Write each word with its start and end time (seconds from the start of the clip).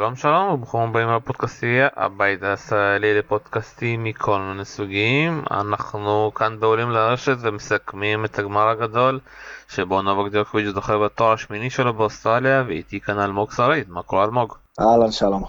שלום 0.00 0.16
שלום 0.16 0.48
וברוכים 0.52 0.80
הבאים 0.80 1.08
לפודקאסטייה, 1.08 1.88
הבית 1.96 2.42
הישראלי 2.42 3.18
לפודקאסטים 3.18 4.04
מכל 4.04 4.40
מיני 4.40 4.64
סוגים. 4.64 5.44
אנחנו 5.50 6.32
כאן 6.34 6.60
בעולים 6.60 6.90
לרשת 6.90 7.36
ומסכמים 7.40 8.24
את 8.24 8.38
הגמר 8.38 8.68
הגדול 8.68 9.20
שבו 9.68 10.02
נובק 10.02 10.32
דיוקוביץ' 10.32 10.74
זוכה 10.74 10.98
בתואר 10.98 11.32
השמיני 11.32 11.70
שלו 11.70 11.94
באוסטרליה 11.94 12.64
ואיתי 12.66 13.00
כאן 13.00 13.18
אלמוג 13.18 13.52
שריד, 13.52 13.90
מה 13.90 14.02
קורה 14.02 14.24
אלמוג? 14.24 14.54
אהלן 14.80 15.12
שלום. 15.12 15.44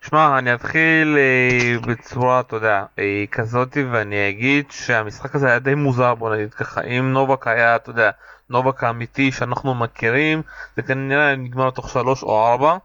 שמע, 0.00 0.38
אני 0.38 0.54
אתחיל 0.54 1.16
אה, 1.18 1.78
בצורה, 1.86 2.40
אתה 2.40 2.56
יודע, 2.56 2.84
אה, 2.98 3.24
כזאתי 3.32 3.84
ואני 3.84 4.28
אגיד 4.28 4.70
שהמשחק 4.70 5.34
הזה 5.34 5.46
היה 5.46 5.58
די 5.58 5.74
מוזר 5.74 6.14
בוא 6.14 6.34
נגיד 6.34 6.54
ככה, 6.54 6.80
אם 6.80 7.12
נובק 7.12 7.48
היה, 7.48 7.76
אתה 7.76 7.90
יודע, 7.90 8.10
נובק 8.50 8.84
האמיתי 8.84 9.32
שאנחנו 9.32 9.74
מכירים, 9.74 10.42
זה 10.76 10.82
כנראה 10.82 11.36
נגמר 11.36 11.70
תוך 11.70 11.90
שלוש 11.90 12.22
או 12.22 12.46
ארבע. 12.46 12.76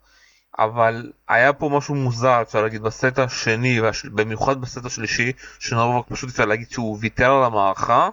אבל 0.59 1.11
היה 1.27 1.53
פה 1.53 1.69
משהו 1.69 1.95
מוזר 1.95 2.41
אפשר 2.41 2.61
להגיד 2.61 2.81
בסט 2.81 3.19
השני 3.19 3.79
במיוחד 4.15 4.61
בסט 4.61 4.85
השלישי 4.85 5.31
שנובק 5.59 6.07
פשוט 6.09 6.29
אפשר 6.29 6.45
להגיד 6.45 6.69
שהוא 6.69 6.97
ויתר 7.01 7.31
על 7.31 7.43
המערכה 7.43 8.09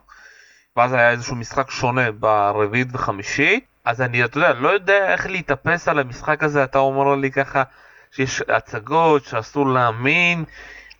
ואז 0.77 0.93
היה 0.93 1.11
איזשהו 1.11 1.37
משחק 1.37 1.71
שונה 1.71 2.13
ברביעית 2.13 2.89
וחמישית. 2.93 3.65
אז 3.85 4.01
אני 4.01 4.25
אתה 4.25 4.39
יודע 4.39 4.53
לא 4.53 4.69
יודע 4.69 5.13
איך 5.13 5.27
להתאפס 5.27 5.89
על 5.89 5.99
המשחק 5.99 6.43
הזה 6.43 6.65
אתה 6.65 6.79
אומר 6.79 7.15
לי 7.15 7.31
ככה 7.31 7.63
שיש 8.11 8.43
הצגות 8.49 9.25
שאסור 9.25 9.67
להאמין 9.67 10.45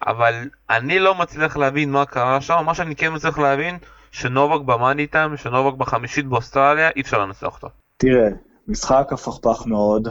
אבל 0.07 0.49
אני 0.71 0.99
לא 0.99 1.15
מצליח 1.15 1.57
להבין 1.57 1.91
מה 1.91 2.05
קרה 2.05 2.41
שם. 2.41 2.63
מה 2.67 2.75
שאני 2.75 2.97
כן 2.97 3.15
מצליח 3.15 3.39
להבין 3.39 3.79
שנובק 4.11 4.65
במאני 4.65 5.07
טיים 5.07 5.37
שנובק 5.37 5.79
בחמישית 5.79 6.27
באוסטרליה 6.27 6.91
אי 6.97 7.01
אפשר 7.01 7.19
לנצח 7.19 7.47
אותו. 7.47 7.69
תראה 7.97 8.29
משחק 8.69 9.13
הפכפך 9.13 9.67
מאוד 9.67 10.09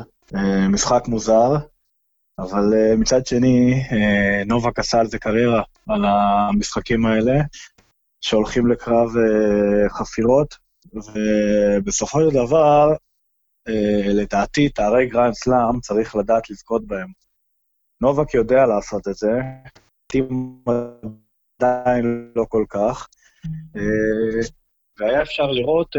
משחק 0.69 1.07
מוזר, 1.07 1.49
אבל 2.39 2.73
אה, 2.73 2.95
מצד 2.95 3.25
שני, 3.25 3.73
אה, 3.91 4.43
נובק 4.45 4.79
עשה 4.79 4.99
על 4.99 5.07
זה 5.07 5.19
קריירה, 5.19 5.63
על 5.89 6.05
המשחקים 6.05 7.05
האלה, 7.05 7.33
שהולכים 8.21 8.67
לקרב 8.67 9.09
חפירות, 9.89 10.55
ובסופו 10.93 12.19
של 12.19 12.29
דבר, 12.29 12.87
לדעתי, 14.05 14.69
תארי 14.69 15.07
גרנד 15.07 15.33
סלאם 15.33 15.79
צריך 15.79 16.15
לדעת 16.15 16.49
לזכות 16.49 16.87
בהם. 16.87 17.11
נובק 18.01 18.33
יודע 18.33 18.65
לעשות 18.65 19.07
את 19.07 19.15
זה, 19.15 19.31
טים 20.07 20.63
עדיין 21.61 22.31
לא 22.35 22.45
כל 22.49 22.65
כך, 22.69 23.07
והיה 24.99 25.21
אפשר 25.21 25.51
לראות 25.51 25.95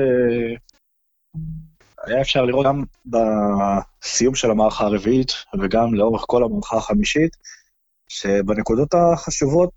היה 2.06 2.20
אפשר 2.20 2.44
לראות 2.44 2.66
גם 2.66 2.84
בסיום 3.06 4.34
של 4.34 4.50
המערכה 4.50 4.84
הרביעית 4.84 5.32
וגם 5.60 5.94
לאורך 5.94 6.24
כל 6.26 6.44
המערכה 6.44 6.76
החמישית, 6.76 7.36
שבנקודות 8.08 8.94
החשובות 8.94 9.70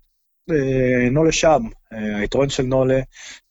אה, 0.50 1.10
נולה 1.10 1.32
שם. 1.32 1.62
אה, 1.92 2.18
היתרון 2.18 2.48
של 2.48 2.62
נולה, 2.62 3.00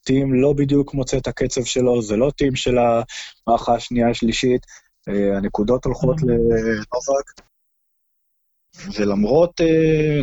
טים 0.04 0.34
לא 0.34 0.54
בדיוק 0.54 0.94
מוצא 0.94 1.18
את 1.18 1.28
הקצב 1.28 1.64
שלו, 1.64 2.02
זה 2.02 2.16
לא 2.16 2.32
טים 2.38 2.56
של 2.56 2.78
המערכה 2.78 3.76
השנייה 3.76 4.10
השלישית, 4.10 4.62
אה, 5.10 5.38
הנקודות 5.38 5.86
הולכות 5.86 6.16
לנובק. 6.22 7.48
ולמרות 8.96 9.62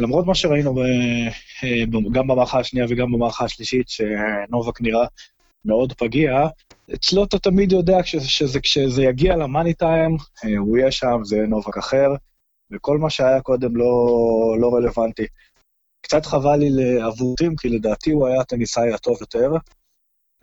למרות 0.00 0.27
מה 0.27 0.34
שראינו 0.34 0.74
גם 2.12 2.27
במערכה 2.27 2.58
השנייה 2.58 2.86
וגם 2.91 3.12
במערכה 3.12 3.44
השלישית, 3.44 3.89
שנובק 3.89 4.80
נראה 4.80 5.06
מאוד 5.64 5.92
פגיע, 5.92 6.46
אצלו 6.94 7.24
אתה 7.24 7.38
תמיד 7.38 7.72
יודע 7.72 8.02
כשזה, 8.02 8.28
שזה, 8.28 8.60
כשזה 8.60 9.02
יגיע 9.02 9.36
למאני 9.36 9.74
טיים, 9.74 10.16
אה, 10.44 10.58
הוא 10.58 10.76
יהיה 10.76 10.90
שם, 10.90 11.18
זה 11.24 11.36
נובק 11.48 11.78
אחר, 11.78 12.08
וכל 12.72 12.98
מה 12.98 13.11
שהיה 13.11 13.40
קודם 13.40 13.77
לא, 13.77 13.86
לא 14.61 14.74
רלוונטי. 14.74 15.27
קצת 16.00 16.27
חבל 16.27 16.56
לי 16.56 16.70
לעבורים, 16.70 17.56
כי 17.56 17.68
לדעתי 17.68 18.11
הוא 18.11 18.27
היה 18.27 18.40
הטניסאי 18.40 18.92
הטוב 18.92 19.16
יותר, 19.20 19.52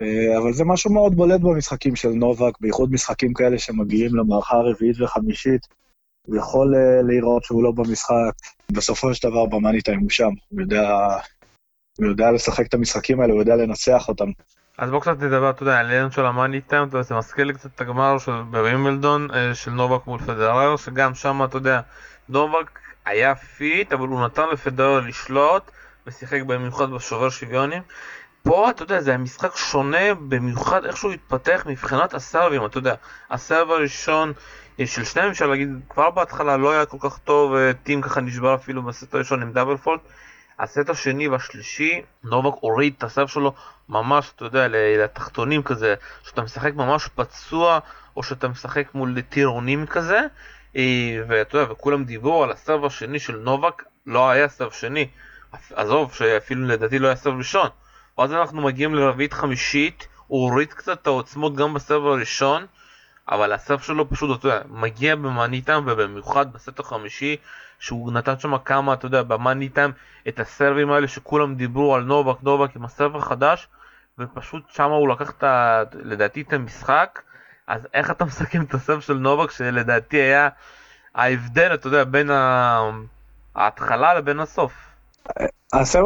אה, 0.02 0.38
אבל 0.38 0.52
זה 0.52 0.64
משהו 0.64 0.92
מאוד 0.92 1.14
בולט 1.14 1.40
במשחקים 1.40 1.96
של 1.96 2.08
נובק, 2.08 2.60
בייחוד 2.60 2.92
משחקים 2.92 3.34
כאלה 3.34 3.58
שמגיעים 3.58 4.16
למערכה 4.16 4.56
הרביעית 4.56 5.00
וחמישית. 5.00 5.66
הוא 6.26 6.36
יכול 6.36 6.74
אה, 6.74 7.02
לראות 7.02 7.44
שהוא 7.44 7.62
לא 7.62 7.72
במשחק, 7.72 8.32
בסופו 8.72 9.14
של 9.14 9.28
דבר 9.28 9.46
במאני 9.46 9.80
טיים 9.80 10.00
הוא 10.00 10.10
שם, 10.10 10.30
הוא 10.48 10.60
יודע, 10.60 10.90
הוא 11.98 12.06
יודע 12.06 12.30
לשחק 12.30 12.66
את 12.66 12.74
המשחקים 12.74 13.20
האלה, 13.20 13.32
הוא 13.32 13.40
יודע 13.40 13.56
לנצח 13.56 14.08
אותם. 14.08 14.30
אז 14.78 14.90
בוא 14.90 15.00
קצת 15.00 15.20
נדבר, 15.20 15.50
אתה 15.50 15.62
יודע, 15.62 15.78
על 15.78 15.86
העניין 15.86 16.10
של 16.10 16.26
המאני 16.26 16.60
טיים, 16.60 16.88
זה 17.00 17.14
מזכיר 17.14 17.44
לי 17.44 17.54
קצת 17.54 17.70
את 17.74 17.80
הגמר 17.80 18.18
של 18.18 18.32
בווימבלדון 18.50 19.28
אה, 19.34 19.54
של 19.54 19.70
נובק 19.70 20.06
מול 20.06 20.20
פדרר, 20.20 20.76
שגם 20.76 21.14
שם, 21.14 21.44
אתה 21.44 21.56
יודע, 21.56 21.80
נובק 22.28 22.78
היה 23.04 23.34
פיט, 23.34 23.92
אבל 23.92 24.08
הוא 24.08 24.24
נתן 24.24 24.44
לפדרר 24.52 25.00
לשלוט, 25.00 25.70
ושיחק 26.06 26.42
במיוחד 26.42 26.90
בשובר 26.90 27.30
שוויונים. 27.30 27.82
פה, 28.42 28.70
אתה 28.70 28.82
יודע, 28.82 29.00
זה 29.00 29.10
היה 29.10 29.18
משחק 29.18 29.56
שונה, 29.56 30.14
במיוחד 30.14 30.84
איך 30.84 30.96
שהוא 30.96 31.12
התפתח 31.12 31.62
מבחינת 31.66 32.14
הסרבים, 32.14 32.66
אתה 32.66 32.78
יודע, 32.78 32.94
הסרב 33.30 33.70
הראשון 33.70 34.32
אה, 34.80 34.86
של 34.86 35.04
שניהם, 35.04 35.30
אפשר 35.30 35.46
להגיד, 35.46 35.68
כבר 35.88 36.10
בהתחלה 36.10 36.56
לא 36.56 36.72
היה 36.72 36.86
כל 36.86 36.98
כך 37.00 37.18
טוב, 37.18 37.54
אה, 37.54 37.72
טים 37.82 38.02
ככה 38.02 38.20
נשבר 38.20 38.54
אפילו 38.54 38.82
בסט 38.82 39.14
הראשון 39.14 39.42
עם 39.42 39.52
דאבל 39.52 39.76
פולט. 39.76 40.00
הסט 40.62 40.90
השני 40.90 41.28
והשלישי, 41.28 42.02
נובק 42.24 42.54
הוריד 42.60 42.94
את 42.98 43.04
הסף 43.04 43.26
שלו 43.26 43.54
ממש, 43.88 44.32
אתה 44.36 44.44
יודע, 44.44 44.66
לתחתונים 44.70 45.62
כזה, 45.62 45.94
שאתה 46.22 46.42
משחק 46.42 46.74
ממש 46.74 47.08
פצוע, 47.14 47.78
או 48.16 48.22
שאתה 48.22 48.48
משחק 48.48 48.94
מול 48.94 49.20
טירונים 49.20 49.86
כזה, 49.86 50.20
אה, 50.76 51.22
ואתה 51.28 51.58
יודע, 51.58 51.72
וכולם 51.72 52.04
דיברו 52.04 52.44
על 52.44 52.50
הסף 52.50 52.76
השני 52.84 53.18
של 53.18 53.36
נובק, 53.36 53.82
לא 54.06 54.30
היה 54.30 54.48
סף 54.48 54.74
שני, 54.74 55.08
עזוב, 55.74 56.14
שאפילו 56.14 56.66
לדעתי 56.66 56.98
לא 56.98 57.06
היה 57.06 57.16
סף 57.16 57.30
ראשון. 57.38 57.68
ואז 58.18 58.32
אנחנו 58.32 58.62
מגיעים 58.62 58.94
לרביעית 58.94 59.32
חמישית, 59.32 60.08
הוא 60.26 60.50
הוריד 60.50 60.72
קצת 60.72 61.02
את 61.02 61.06
העוצמות 61.06 61.56
גם 61.56 61.74
בסף 61.74 61.90
הראשון, 61.90 62.66
אבל 63.28 63.52
הסף 63.52 63.82
שלו 63.82 64.10
פשוט, 64.10 64.38
אתה 64.38 64.48
יודע, 64.48 64.60
מגיע 64.68 65.16
במאני 65.16 65.62
טיים, 65.62 65.84
ובמיוחד 65.86 66.52
בסט 66.52 66.80
החמישי, 66.80 67.36
שהוא 67.82 68.12
נתן 68.12 68.38
שם 68.38 68.58
כמה, 68.58 68.94
אתה 68.94 69.06
יודע, 69.06 69.22
במאני 69.22 69.68
טיים, 69.68 69.90
את 70.28 70.40
הסרבים 70.40 70.90
האלה 70.90 71.08
שכולם 71.08 71.54
דיברו 71.54 71.94
על 71.94 72.02
נובק, 72.02 72.42
נובק 72.42 72.76
עם 72.76 72.84
הסרב 72.84 73.16
החדש, 73.16 73.68
ופשוט 74.18 74.62
שם 74.68 74.90
הוא 74.90 75.08
לקח 75.08 75.30
את 75.30 75.42
ה... 75.42 75.82
לדעתי 75.94 76.42
את 76.42 76.52
המשחק, 76.52 77.22
אז 77.66 77.88
איך 77.94 78.10
אתה 78.10 78.24
מסכם 78.24 78.62
את 78.62 78.74
הסרב 78.74 79.00
של 79.00 79.14
נובק, 79.14 79.50
שלדעתי 79.50 80.16
היה 80.16 80.48
ההבדל, 81.14 81.74
אתה 81.74 81.86
יודע, 81.86 82.04
בין. 82.04 82.30
ההתחלה 83.54 84.14
לבין 84.14 84.40
הסוף. 84.40 84.72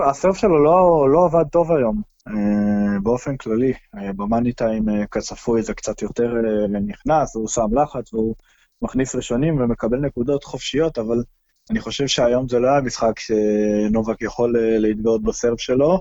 הסרב 0.07 0.35
שלו 0.35 0.65
לא, 0.65 1.09
לא 1.11 1.25
עבד 1.25 1.49
טוב 1.53 1.73
היום. 1.73 2.03
אה, 2.29 3.01
באופן 3.03 3.37
כללי, 3.37 3.73
אה, 3.95 4.13
במאני 4.13 4.53
טיים 4.53 4.89
אה, 4.89 5.07
כצפוי 5.07 5.63
זה 5.63 5.75
קצת 5.75 6.03
יותר 6.03 6.35
נכנס, 6.87 7.37
הוא 7.37 7.49
שם 7.49 7.67
לחץ 7.73 8.15
והוא 8.15 8.35
מכניס 8.83 9.15
ראשונים 9.15 9.61
ומקבל 9.61 9.99
נקודות 9.99 10.45
חופשיות, 10.45 10.99
אבל 10.99 11.23
אני 11.71 11.81
חושב 11.81 12.07
שהיום 12.07 12.49
זה 12.49 12.59
לא 12.59 12.69
היה 12.69 12.81
משחק 12.81 13.19
שנובק 13.19 14.23
יכול 14.23 14.55
להתגאות 14.59 15.23
בסרב 15.23 15.59
שלו. 15.59 16.01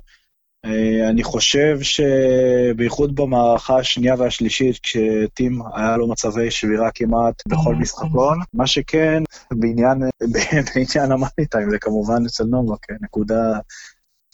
אני 1.10 1.24
חושב 1.24 1.78
שבייחוד 1.82 3.16
במערכה 3.16 3.78
השנייה 3.78 4.16
והשלישית, 4.18 4.80
כשטים 4.84 5.62
היה 5.76 5.98
לו 5.98 6.08
מצבי 6.08 6.52
שבירה 6.52 6.92
כמעט 6.96 7.44
בכל 7.48 7.76
משחקון, 7.76 8.40
מה 8.54 8.68
שכן, 8.68 9.24
בעניין, 9.52 10.00
בעניין 10.76 11.12
המאני 11.12 11.46
טיים, 11.50 11.70
זה 11.70 11.80
כמובן 11.80 12.26
אצל 12.26 12.44
נובק, 12.44 12.92
נקודה 13.02 13.60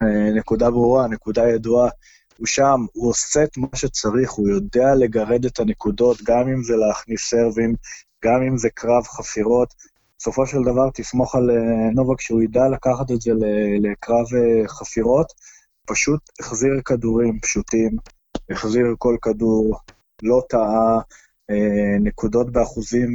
אה, 0.03 0.31
נקודה 0.33 0.71
ברורה, 0.71 1.07
נקודה 1.07 1.47
ידועה. 1.47 1.89
הוא 2.37 2.47
שם, 2.47 2.85
הוא 2.93 3.09
עושה 3.09 3.43
את 3.43 3.57
מה 3.57 3.67
שצריך, 3.75 4.31
הוא 4.31 4.49
יודע 4.49 4.95
לגרד 4.95 5.45
את 5.45 5.59
הנקודות, 5.59 6.17
גם 6.23 6.47
אם 6.47 6.63
זה 6.63 6.75
להכניס 6.75 7.29
סרבים, 7.29 7.75
גם 8.25 8.41
אם 8.49 8.57
זה 8.57 8.69
קרב 8.69 9.03
חפירות. 9.03 9.73
בסופו 10.21 10.47
של 10.47 10.57
דבר 10.63 10.89
תסמוך 10.93 11.35
על 11.35 11.49
אה, 11.51 11.89
נובק 11.95 12.21
שהוא 12.21 12.41
ידע 12.41 12.69
לקחת 12.69 13.11
את 13.11 13.21
זה 13.21 13.31
לקרב 13.79 14.25
אה, 14.35 14.67
חפירות, 14.67 15.27
פשוט 15.87 16.19
החזיר 16.39 16.81
כדורים 16.85 17.39
פשוטים, 17.39 17.97
החזיר 18.49 18.85
כל 18.97 19.17
כדור, 19.21 19.79
לא 20.23 20.41
טעה, 20.49 20.99
נקודות 21.99 22.51
באחוזים, 22.51 23.13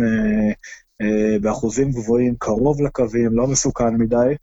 באחוזים 1.43 1.91
גבוהים, 1.91 2.35
קרוב 2.39 2.83
לקווים, 2.83 3.33
לא 3.33 3.47
מסוכן 3.47 3.95
מדי, 3.95 4.35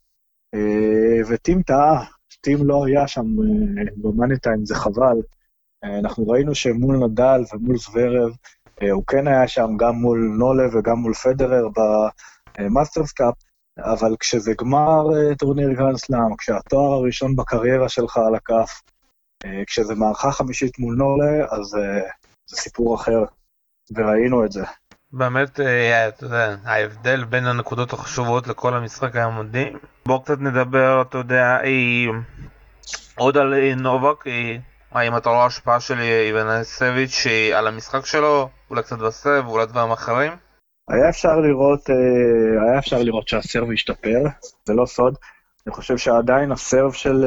וטים 1.27 1.61
טעה, 1.61 2.05
טים 2.43 2.67
לא 2.67 2.85
היה 2.85 3.07
שם 3.07 3.21
אה, 3.21 3.83
במאני 3.97 4.39
טיים, 4.39 4.65
זה 4.65 4.75
חבל. 4.75 5.17
אה, 5.83 5.99
אנחנו 5.99 6.27
ראינו 6.27 6.55
שמול 6.55 6.97
נדל 6.97 7.41
ומול 7.53 7.77
זוורב, 7.77 8.31
אה, 8.81 8.91
הוא 8.91 9.03
כן 9.07 9.27
היה 9.27 9.47
שם 9.47 9.69
גם 9.77 9.95
מול 9.95 10.33
נולה 10.37 10.63
וגם 10.73 10.97
מול 10.97 11.13
פדרר 11.13 11.67
במאסטרס 12.57 13.11
קאפ, 13.11 13.33
אבל 13.79 14.15
כשזה 14.19 14.53
גמר 14.53 15.03
טורניר 15.39 15.73
גרנד 15.73 15.97
סלאם, 15.97 16.35
כשהתואר 16.37 16.93
הראשון 16.93 17.35
בקריירה 17.35 17.89
שלך 17.89 18.17
על 18.17 18.35
הכף, 18.35 18.81
כשזה 19.67 19.95
מערכה 19.95 20.31
חמישית 20.31 20.79
מול 20.79 20.95
נולה, 20.95 21.45
אז 21.51 21.65
זה 22.47 22.57
סיפור 22.57 22.95
אחר, 22.95 23.23
וראינו 23.95 24.45
את 24.45 24.51
זה. 24.51 24.63
באמת, 25.13 25.59
אה, 25.59 26.07
אתה 26.07 26.25
יודע, 26.25 26.55
ההבדל 26.65 27.23
בין 27.23 27.45
הנקודות 27.45 27.93
החשובות 27.93 28.47
לכל 28.47 28.73
המשחק 28.73 29.15
היה 29.15 29.29
מדהים. 29.29 29.77
בואו 30.05 30.21
קצת 30.21 30.39
נדבר, 30.39 31.01
אתה 31.01 31.17
יודע, 31.17 31.57
אה, 31.63 32.19
עוד 33.15 33.37
על 33.37 33.53
אה, 33.53 33.75
נובק, 33.75 34.23
האם 34.91 35.17
אתה 35.17 35.29
רואה 35.29 35.45
השפעה 35.45 35.79
של 35.79 35.99
איוונסביץ' 35.99 37.27
על 37.55 37.67
המשחק 37.67 38.05
שלו, 38.05 38.49
אולי 38.69 38.83
קצת 38.83 38.97
בסב, 38.97 39.43
אולי 39.47 39.65
דברים 39.65 39.91
אחרים? 39.91 40.31
היה 40.87 41.09
אפשר 41.09 41.39
לראות, 41.39 41.89
היה 42.61 42.79
אפשר 42.79 43.03
לראות 43.03 43.27
שהסרב 43.27 43.71
השתפר, 43.71 44.23
זה 44.65 44.73
לא 44.73 44.85
סוד. 44.85 45.15
אני 45.67 45.75
חושב 45.75 45.97
שעדיין 45.97 46.51
הסרב 46.51 46.91
של 46.91 47.25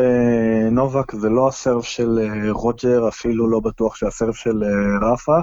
נובק 0.71 1.13
זה 1.13 1.29
לא 1.29 1.49
הסרב 1.49 1.83
של 1.83 2.19
רוג'ר, 2.51 3.09
אפילו 3.09 3.51
לא 3.51 3.61
בטוח 3.61 3.97
שהסרב 3.97 4.35
של 4.35 4.63
רפה. 5.13 5.39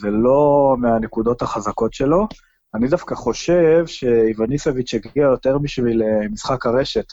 זה 0.00 0.10
לא 0.10 0.74
מהנקודות 0.78 1.42
החזקות 1.42 1.92
שלו. 1.94 2.28
אני 2.74 2.88
דווקא 2.88 3.14
חושב 3.14 3.86
שאיווניסביץ' 3.86 4.94
הגיע 4.94 5.22
יותר 5.22 5.58
בשביל 5.58 6.02
אה, 6.02 6.28
משחק 6.28 6.66
הרשת, 6.66 7.04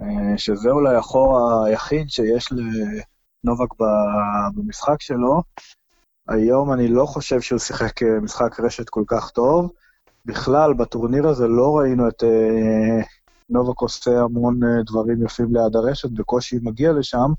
אה, 0.00 0.38
שזה 0.38 0.70
אולי 0.70 0.96
החור 0.96 1.64
היחיד 1.66 2.08
שיש 2.08 2.48
לנובק 2.52 3.68
במשחק 4.56 5.00
שלו. 5.00 5.42
היום 6.28 6.72
אני 6.72 6.88
לא 6.88 7.06
חושב 7.06 7.40
שהוא 7.40 7.58
שיחק 7.58 8.02
אה, 8.02 8.20
משחק 8.20 8.60
רשת 8.60 8.88
כל 8.88 9.04
כך 9.06 9.30
טוב. 9.30 9.72
בכלל, 10.24 10.74
בטורניר 10.74 11.28
הזה 11.28 11.46
לא 11.48 11.78
ראינו 11.78 12.08
את 12.08 12.22
נובק 13.50 13.80
עושה 13.80 14.20
המון 14.20 14.60
דברים 14.86 15.26
יפים 15.26 15.54
ליד 15.54 15.76
הרשת, 15.76 16.10
בקושי 16.10 16.58
מגיע 16.62 16.92
לשם. 16.92 17.32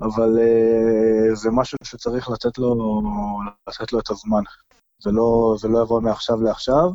אבל 0.00 0.38
uh, 0.38 1.34
זה 1.34 1.50
משהו 1.50 1.78
שצריך 1.84 2.30
לתת 2.30 2.58
לו, 2.58 2.74
לתת 3.68 3.92
לו 3.92 3.98
את 3.98 4.10
הזמן. 4.10 4.42
זה 5.02 5.10
לא, 5.10 5.56
זה 5.58 5.68
לא 5.68 5.82
יבוא 5.82 6.00
מעכשיו 6.00 6.42
לעכשיו. 6.42 6.90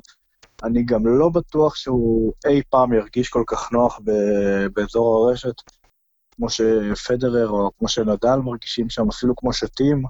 אני 0.63 0.83
גם 0.83 1.07
לא 1.07 1.29
בטוח 1.29 1.75
שהוא 1.75 2.33
אי 2.47 2.61
פעם 2.69 2.93
ירגיש 2.93 3.29
כל 3.29 3.43
כך 3.47 3.71
נוח 3.71 3.99
ב, 4.03 4.11
באזור 4.73 5.29
הרשת, 5.29 5.53
כמו 6.35 6.49
שפדרר 6.49 7.49
או 7.49 7.71
כמו 7.79 7.87
שנדל 7.87 8.35
מרגישים 8.35 8.89
שם, 8.89 9.09
אפילו 9.09 9.35
כמו 9.35 9.53
שטים 9.53 10.03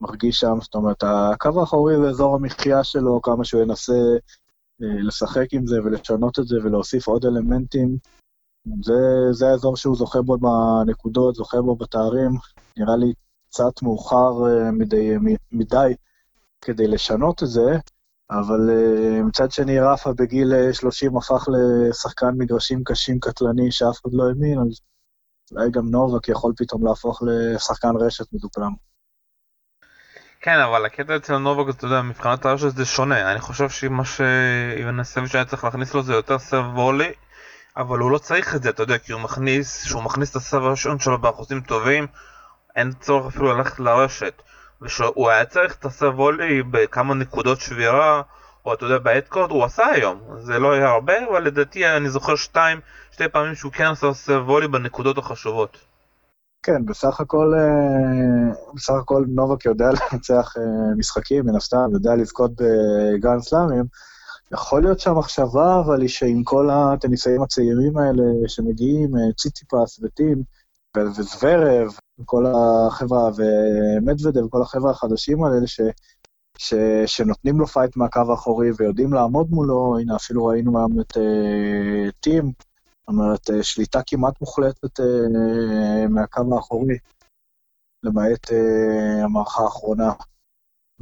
מרגיש 0.00 0.40
שם. 0.40 0.58
זאת 0.60 0.74
אומרת, 0.74 1.02
הקו 1.02 1.60
האחורי 1.60 1.96
זה 1.96 2.08
אזור 2.08 2.34
המחיה 2.34 2.84
שלו, 2.84 3.22
כמה 3.22 3.44
שהוא 3.44 3.62
ינסה 3.62 3.92
uh, 3.92 4.84
לשחק 5.06 5.46
עם 5.52 5.66
זה 5.66 5.76
ולשנות 5.84 6.38
את 6.38 6.46
זה 6.46 6.56
ולהוסיף 6.64 7.06
עוד 7.06 7.24
אלמנטים. 7.24 7.96
זה, 8.82 9.32
זה 9.32 9.48
האזור 9.48 9.76
שהוא 9.76 9.96
זוכה 9.96 10.22
בו 10.22 10.38
בנקודות, 10.38 11.34
זוכה 11.34 11.62
בו 11.62 11.76
בתארים. 11.76 12.30
נראה 12.76 12.96
לי 12.96 13.12
קצת 13.48 13.82
מאוחר 13.82 14.46
אה, 14.46 14.70
מדי, 14.70 15.14
מדי 15.52 15.94
כדי 16.60 16.86
לשנות 16.86 17.42
את 17.42 17.48
זה, 17.48 17.76
אבל 18.30 18.70
אה, 18.70 19.22
מצד 19.22 19.50
שני, 19.50 19.80
רפה 19.80 20.12
בגיל 20.12 20.72
30 20.72 21.12
אה, 21.12 21.18
הפך 21.18 21.48
לשחקן 21.48 22.30
מגרשים 22.38 22.84
קשים, 22.84 23.20
קטלני, 23.20 23.72
שאף 23.72 24.00
אחד 24.00 24.10
לא 24.12 24.28
האמין, 24.28 24.58
אז 24.58 24.80
אולי 25.52 25.70
גם 25.70 25.90
נובק 25.90 26.28
יכול 26.28 26.52
פתאום 26.56 26.86
להפוך 26.86 27.22
לשחקן 27.26 27.96
רשת 28.00 28.32
מדופלם. 28.32 28.87
כן, 30.40 30.60
אבל 30.60 30.86
הקטע 30.86 31.16
אצל 31.16 31.38
נובק, 31.38 31.74
אתה 31.74 31.86
יודע, 31.86 32.02
מבחינת 32.02 32.46
הרשת 32.46 32.76
זה 32.76 32.84
שונה. 32.84 33.32
אני 33.32 33.40
חושב 33.40 33.70
שמה 33.70 34.04
שאיבן 34.04 35.00
הסביב 35.00 35.26
שהיה 35.26 35.44
צריך 35.44 35.64
להכניס 35.64 35.94
לו 35.94 36.02
זה 36.02 36.12
יותר 36.12 36.38
סרב 36.38 36.78
וולי. 36.78 37.12
אבל 37.76 37.98
הוא 37.98 38.10
לא 38.10 38.18
צריך 38.18 38.54
את 38.54 38.62
זה, 38.62 38.70
אתה 38.70 38.82
יודע, 38.82 38.98
כי 38.98 39.12
הוא 39.12 39.20
מכניס, 39.20 39.84
שהוא 39.84 40.02
מכניס 40.02 40.30
את 40.30 40.36
הסב 40.36 40.62
הראשון 40.62 40.98
שלו 40.98 41.18
באחוזים 41.18 41.60
טובים, 41.60 42.06
אין 42.76 42.92
צורך 42.92 43.26
אפילו 43.26 43.54
ללכת 43.54 43.80
לרשת. 43.80 44.42
ושהוא 44.82 45.30
היה 45.30 45.44
צריך 45.44 45.74
את 45.74 45.84
הסב 45.84 46.18
וולי 46.18 46.62
בכמה 46.62 47.14
נקודות 47.14 47.60
שבירה, 47.60 48.22
או 48.64 48.74
אתה 48.74 48.84
יודע, 48.84 48.98
באדקורד, 48.98 49.50
הוא 49.50 49.64
עשה 49.64 49.86
היום. 49.86 50.20
זה 50.38 50.58
לא 50.58 50.72
היה 50.72 50.88
הרבה, 50.88 51.14
אבל 51.30 51.42
לדעתי 51.42 51.88
אני 51.88 52.10
זוכר 52.10 52.36
שתיים, 52.36 52.80
שתי 53.12 53.28
פעמים 53.28 53.54
שהוא 53.54 53.72
כן 53.72 53.86
עשה 53.86 54.12
סב 54.12 54.42
וולי 54.46 54.68
בנקודות 54.68 55.18
החשובות. 55.18 55.87
כן, 56.62 56.86
בסך 56.86 57.20
הכל, 57.20 57.52
אה, 57.54 58.72
בסך 58.74 58.94
הכל 58.94 59.24
נובק 59.28 59.64
יודע 59.64 59.86
לנצח 60.12 60.54
אה, 60.56 60.94
משחקים, 60.96 61.46
מן 61.46 61.56
הסתם, 61.56 61.90
יודע 61.92 62.14
לזכות 62.14 62.50
בגרנד 62.54 63.40
סלאמים. 63.40 63.84
יכול 64.52 64.82
להיות 64.82 65.00
שהמחשבה, 65.00 65.80
אבל 65.80 66.00
היא 66.00 66.08
שעם 66.08 66.44
כל 66.44 66.70
הטניסאים 66.70 67.42
הצעירים 67.42 67.98
האלה 67.98 68.22
שמגיעים, 68.46 69.16
אה, 69.16 69.32
ציטיפס 69.36 70.00
וטים, 70.02 70.42
וזוורב, 70.96 71.92
וכל 72.20 72.44
החברה, 72.46 73.30
ומדוודב, 73.36 74.44
וכל 74.44 74.62
החברה 74.62 74.90
החדשים 74.90 75.44
האלה, 75.44 75.66
ש, 75.66 75.80
ש, 76.58 76.74
שנותנים 77.06 77.58
לו 77.58 77.66
פייט 77.66 77.96
מהקו 77.96 78.20
האחורי 78.30 78.70
ויודעים 78.78 79.12
לעמוד 79.12 79.50
מולו, 79.50 79.98
הנה 79.98 80.16
אפילו 80.16 80.46
ראינו 80.46 80.78
היום 80.78 81.00
את 81.00 81.16
טים, 82.20 82.52
אומרת, 83.08 83.50
uh, 83.50 83.62
שליטה 83.62 84.00
כמעט 84.06 84.40
מוחלטת 84.40 85.00
uh, 85.00 86.08
מהקו 86.08 86.54
האחורי, 86.54 86.98
למעט 88.02 88.46
uh, 88.46 89.24
המערכה 89.24 89.62
האחרונה. 89.62 90.12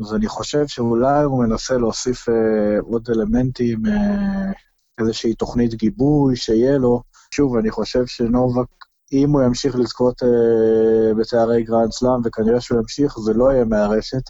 אז 0.01 0.15
אני 0.15 0.29
חושב 0.29 0.67
שאולי 0.67 1.23
הוא 1.25 1.45
מנסה 1.45 1.79
להוסיף 1.79 2.29
אה, 2.29 2.79
עוד 2.81 3.09
אלמנטים, 3.11 3.87
אה, 3.87 4.53
איזושהי 5.01 5.35
תוכנית 5.35 5.75
גיבוי 5.75 6.37
שיהיה 6.37 6.79
לו. 6.79 7.03
שוב, 7.35 7.57
אני 7.57 7.71
חושב 7.71 8.07
שנובק, 8.07 8.67
אם 9.13 9.31
הוא 9.31 9.43
ימשיך 9.43 9.77
לזכות 9.77 10.23
אה, 10.23 11.15
בתארי 11.15 11.63
גרנד 11.63 11.93
סלאם, 11.93 12.21
וכנראה 12.25 12.61
שהוא 12.61 12.79
ימשיך, 12.79 13.19
זה 13.19 13.33
לא 13.33 13.53
יהיה 13.53 13.65
מהרשת. 13.65 14.23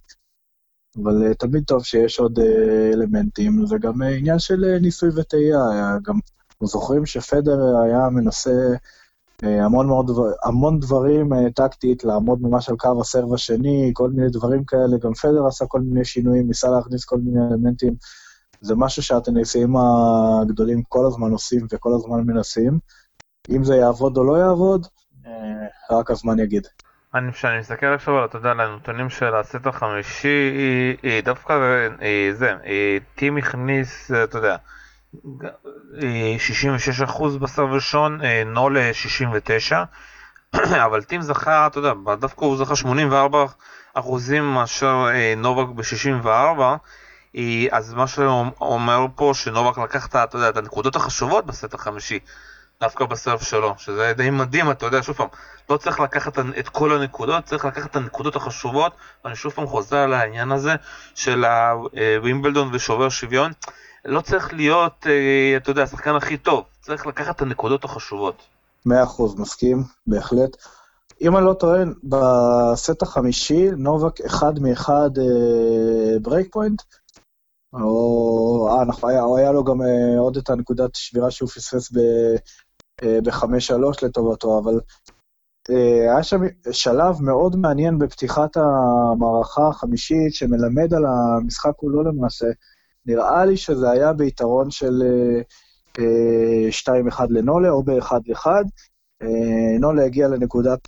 אבל 1.02 1.26
אה, 1.26 1.34
תמיד 1.34 1.64
טוב 1.64 1.84
שיש 1.84 2.18
עוד 2.18 2.38
אה, 2.38 2.90
אלמנטים. 2.92 3.66
זה 3.66 3.76
גם 3.80 4.02
אה, 4.02 4.08
עניין 4.08 4.38
של 4.38 4.64
אה, 4.64 4.78
ניסוי 4.78 5.08
וטעייה. 5.16 5.58
גם 6.02 6.14
זוכרים 6.62 7.06
שפדרר 7.06 7.58
היה 7.84 8.08
מנסה 8.10 8.50
אה, 9.44 9.64
המון, 9.64 9.86
מאוד, 9.86 10.10
המון 10.44 10.80
דברים 10.80 11.32
אה, 11.32 11.50
טקטית, 11.54 12.04
לעמוד 12.04 12.42
ממש 12.42 12.68
על 12.68 12.76
קו 12.76 13.00
הסרב 13.00 13.34
השני, 13.34 13.90
כל 13.94 14.10
מיני 14.10 14.28
דברים 14.30 14.64
כאלה, 14.64 14.98
גם 15.02 15.14
פדרר 15.14 15.46
עשה 15.46 15.66
כל 15.66 15.80
מיני 15.80 16.04
שינויים, 16.04 16.46
ניסה 16.46 16.70
להכניס 16.70 17.04
כל 17.04 17.18
מיני 17.18 17.40
אלמנטים. 17.50 17.94
זה 18.60 18.74
משהו 18.76 19.02
שהטניסאים 19.02 19.76
הגדולים 19.76 20.82
כל 20.82 21.06
הזמן 21.06 21.30
עושים 21.30 21.66
וכל 21.70 21.90
הזמן 21.94 22.20
מנסים. 22.26 22.78
אם 23.50 23.64
זה 23.64 23.76
יעבוד 23.76 24.16
או 24.16 24.24
לא 24.24 24.38
יעבוד, 24.38 24.86
אה, 25.26 25.96
רק 25.96 26.10
הזמן 26.10 26.38
יגיד. 26.38 26.66
אני, 27.14 27.32
כשאני 27.32 27.58
מסתכל 27.58 27.86
עכשיו, 27.86 28.24
אתה 28.24 28.38
יודע, 28.38 28.50
על 28.50 28.60
הנתונים 28.60 29.10
של 29.10 29.34
הסט 29.34 29.66
החמישי, 29.66 30.56
דווקא 31.24 31.54
זה, 32.32 32.52
טים 33.14 33.36
הכניס, 33.36 34.10
אתה 34.24 34.38
יודע, 34.38 34.56
66% 37.06 37.38
בסרב 37.40 37.72
ראשון, 37.72 38.20
נול 38.46 38.92
69, 38.92 39.82
אבל 40.86 41.02
טים 41.02 41.22
זכה, 41.22 41.66
אתה 41.66 41.78
יודע, 41.78 41.92
דווקא 42.20 42.44
הוא 42.44 42.56
זכה 42.56 42.76
84 42.76 43.46
אחוזים 43.98 44.54
מאשר 44.54 45.06
אה, 45.14 45.34
נובק 45.36 45.74
ב-64, 45.74 46.60
אז 47.70 47.94
מה 47.94 48.06
שאומר 48.06 49.06
פה 49.14 49.32
שנובק 49.34 49.78
לקח 49.78 50.06
את, 50.06 50.16
אתה 50.16 50.36
יודע, 50.36 50.48
את 50.48 50.56
הנקודות 50.56 50.96
החשובות 50.96 51.46
בסט 51.46 51.74
החמישי, 51.74 52.18
דווקא 52.80 53.04
בסרף 53.04 53.42
שלו, 53.42 53.74
שזה 53.78 54.12
די 54.16 54.30
מדהים, 54.30 54.70
אתה 54.70 54.86
יודע, 54.86 55.02
שוב 55.02 55.16
פעם, 55.16 55.28
לא 55.70 55.76
צריך 55.76 56.00
לקחת 56.00 56.38
את 56.38 56.68
כל 56.68 56.92
הנקודות, 56.92 57.44
צריך 57.44 57.64
לקחת 57.64 57.90
את 57.90 57.96
הנקודות 57.96 58.36
החשובות, 58.36 58.92
ואני 59.24 59.36
שוב 59.36 59.52
פעם 59.52 59.66
חוזר 59.66 59.96
על 59.96 60.14
העניין 60.14 60.52
הזה 60.52 60.74
של 61.14 61.44
הווימבלדון 61.44 62.68
אה, 62.68 62.76
ושובר 62.76 63.08
שוויון. 63.08 63.52
לא 64.06 64.20
צריך 64.20 64.54
להיות, 64.54 65.06
אה, 65.06 65.56
אתה 65.56 65.70
יודע, 65.70 65.82
השחקן 65.82 66.14
הכי 66.14 66.36
טוב, 66.36 66.64
צריך 66.80 67.06
לקחת 67.06 67.36
את 67.36 67.42
הנקודות 67.42 67.84
החשובות. 67.84 68.42
מאה 68.86 69.02
אחוז, 69.02 69.40
מסכים, 69.40 69.82
בהחלט. 70.06 70.56
אם 71.20 71.36
אני 71.36 71.46
לא 71.46 71.52
טועה, 71.52 71.82
בסט 72.04 73.02
החמישי, 73.02 73.70
נובק 73.70 74.20
אחד 74.20 74.58
מאחד 74.58 75.10
break 76.22 76.52
point, 76.52 76.82
או, 77.72 78.68
אה, 78.70 78.84
נכון, 78.84 79.10
היה, 79.10 79.22
היה 79.38 79.52
לו 79.52 79.64
גם 79.64 79.82
אה, 79.82 80.18
עוד 80.18 80.36
את 80.36 80.50
הנקודת 80.50 80.90
שבירה 80.94 81.30
שהוא 81.30 81.48
פספס 81.48 81.92
ב-5-3 83.02 84.06
לטובתו, 84.06 84.58
אבל 84.58 84.80
היה 85.68 86.22
שם 86.22 86.40
שלב 86.72 87.22
מאוד 87.22 87.56
מעניין 87.56 87.98
בפתיחת 87.98 88.56
המערכה 88.56 89.68
החמישית, 89.68 90.34
שמלמד 90.34 90.94
על 90.94 91.04
המשחק 91.06 91.72
כולו 91.76 92.02
למעשה. 92.02 92.46
נראה 93.06 93.44
לי 93.44 93.56
שזה 93.56 93.90
היה 93.90 94.12
ביתרון 94.12 94.70
של 94.70 95.02
2-1 95.92 96.00
אה, 96.00 96.96
אה, 97.20 97.26
לנולה, 97.28 97.70
או 97.70 97.82
ב-1-1. 97.82 98.46
אה, 99.22 99.78
נולה 99.80 100.04
הגיע 100.04 100.28
לנקודת 100.28 100.80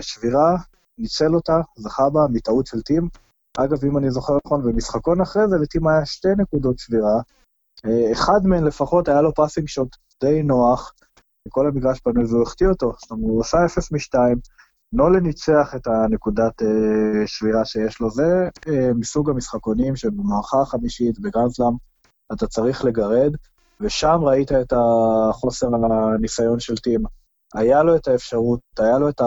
שבירה, 0.00 0.56
ניצל 0.98 1.34
אותה, 1.34 1.60
זכה 1.76 2.10
בה, 2.10 2.20
מטעות 2.32 2.66
של 2.66 2.82
טים. 2.82 3.08
אגב, 3.58 3.84
אם 3.84 3.98
אני 3.98 4.10
זוכר 4.10 4.32
נכון, 4.46 4.62
במשחקון 4.62 5.20
אחרי 5.20 5.48
זה 5.48 5.56
לטים 5.56 5.88
היה 5.88 6.06
שתי 6.06 6.28
נקודות 6.38 6.78
שבירה. 6.78 7.20
אחד 8.12 8.40
מהן 8.44 8.64
לפחות 8.64 9.08
היה 9.08 9.22
לו 9.22 9.34
passing 9.34 9.68
shot 9.68 9.96
די 10.20 10.42
נוח, 10.42 10.92
כל 11.48 11.66
המגרש 11.66 12.00
פנוי 12.00 12.24
והוא 12.24 12.42
החטיא 12.42 12.66
אותו. 12.66 12.92
זאת 12.98 13.10
אומרת, 13.10 13.28
הוא 13.28 13.40
עשה 13.40 13.64
0 13.64 13.92
מ-2, 13.92 14.18
נולה 14.92 15.20
ניצח 15.20 15.74
את 15.76 15.86
הנקודת 15.86 16.62
אה, 16.62 17.26
שבירה 17.26 17.64
שיש 17.64 18.00
לו. 18.00 18.10
זה 18.10 18.48
אה, 18.68 18.90
מסוג 18.94 19.30
המשחקונים 19.30 19.96
שבמערכה 19.96 20.60
החמישית 20.60 21.20
בגרנדסלאם 21.20 21.72
אתה 22.32 22.46
צריך 22.46 22.84
לגרד, 22.84 23.36
ושם 23.80 24.18
ראית 24.22 24.52
את 24.52 24.72
החוסר 24.72 25.66
הניסיון 26.14 26.60
של 26.60 26.76
טים. 26.76 27.02
היה 27.54 27.82
לו 27.82 27.96
את 27.96 28.08
האפשרות, 28.08 28.60
היה 28.78 28.98
לו 28.98 29.08
את 29.08 29.20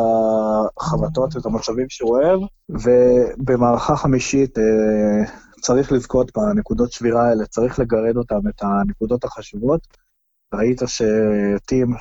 החבטות, 0.78 1.38
את 1.38 1.46
המצבים 1.46 1.86
שהוא 1.90 2.10
אוהב, 2.10 2.40
ובמערכה 2.70 3.96
חמישית 3.96 4.58
אה, 4.58 5.34
צריך 5.62 5.92
לזכות 5.92 6.32
בנקודות 6.38 6.92
שבירה 6.92 7.30
האלה, 7.30 7.46
צריך 7.46 7.80
לגרד 7.80 8.18
אותם, 8.18 8.48
את 8.50 8.62
הנקודות 8.62 9.24
החשובות. 9.24 9.88
ראית 10.54 10.82
שטים 10.86 11.94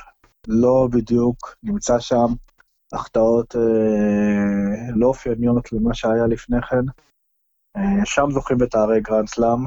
לא 0.47 0.87
בדיוק 0.91 1.55
נמצא 1.63 1.99
שם, 1.99 2.25
החטאות 2.93 3.55
אה, 3.55 4.91
לא 4.95 5.07
אופייניות 5.07 5.71
למה 5.71 5.93
שהיה 5.93 6.27
לפני 6.27 6.61
כן. 6.61 6.85
אה, 7.77 8.05
שם 8.05 8.27
זוכים 8.31 8.57
בתארי 8.57 9.01
גרנד 9.01 9.27
סלאם. 9.27 9.65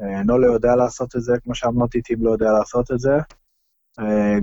אה, 0.00 0.22
נולה 0.22 0.46
יודע 0.46 0.76
לעשות 0.76 1.16
את 1.16 1.22
זה, 1.22 1.32
כמו 1.44 1.54
שאמרתי, 1.54 2.02
טים 2.02 2.24
לא 2.24 2.30
יודע 2.30 2.52
לעשות 2.52 2.90
את 2.90 2.98
זה. 2.98 3.16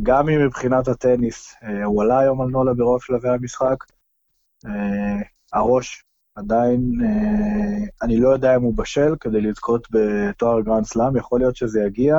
גם 0.03 0.29
אם 0.29 0.45
מבחינת 0.45 0.87
הטניס 0.87 1.55
הוא 1.85 2.03
עלה 2.03 2.19
היום 2.19 2.41
על 2.41 2.47
נולה 2.47 2.73
ברוב 2.73 3.01
שלבי 3.01 3.29
המשחק, 3.29 3.75
הראש 5.53 6.03
עדיין, 6.35 6.81
אני 8.01 8.17
לא 8.19 8.29
יודע 8.29 8.55
אם 8.55 8.61
הוא 8.61 8.77
בשל 8.77 9.15
כדי 9.19 9.41
לזכות 9.41 9.87
בתואר 9.91 10.61
גרנד 10.61 10.85
סלאם, 10.85 11.17
יכול 11.17 11.39
להיות 11.39 11.55
שזה 11.55 11.81
יגיע, 11.81 12.15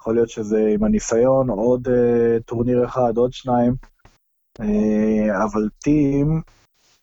יכול 0.00 0.14
להיות 0.14 0.28
שזה 0.28 0.66
עם 0.74 0.84
הניסיון, 0.84 1.48
עוד 1.50 1.88
טורניר 2.46 2.84
אחד, 2.84 3.16
עוד 3.16 3.32
שניים, 3.32 3.74
אבל 5.44 5.68
טים, 5.78 6.40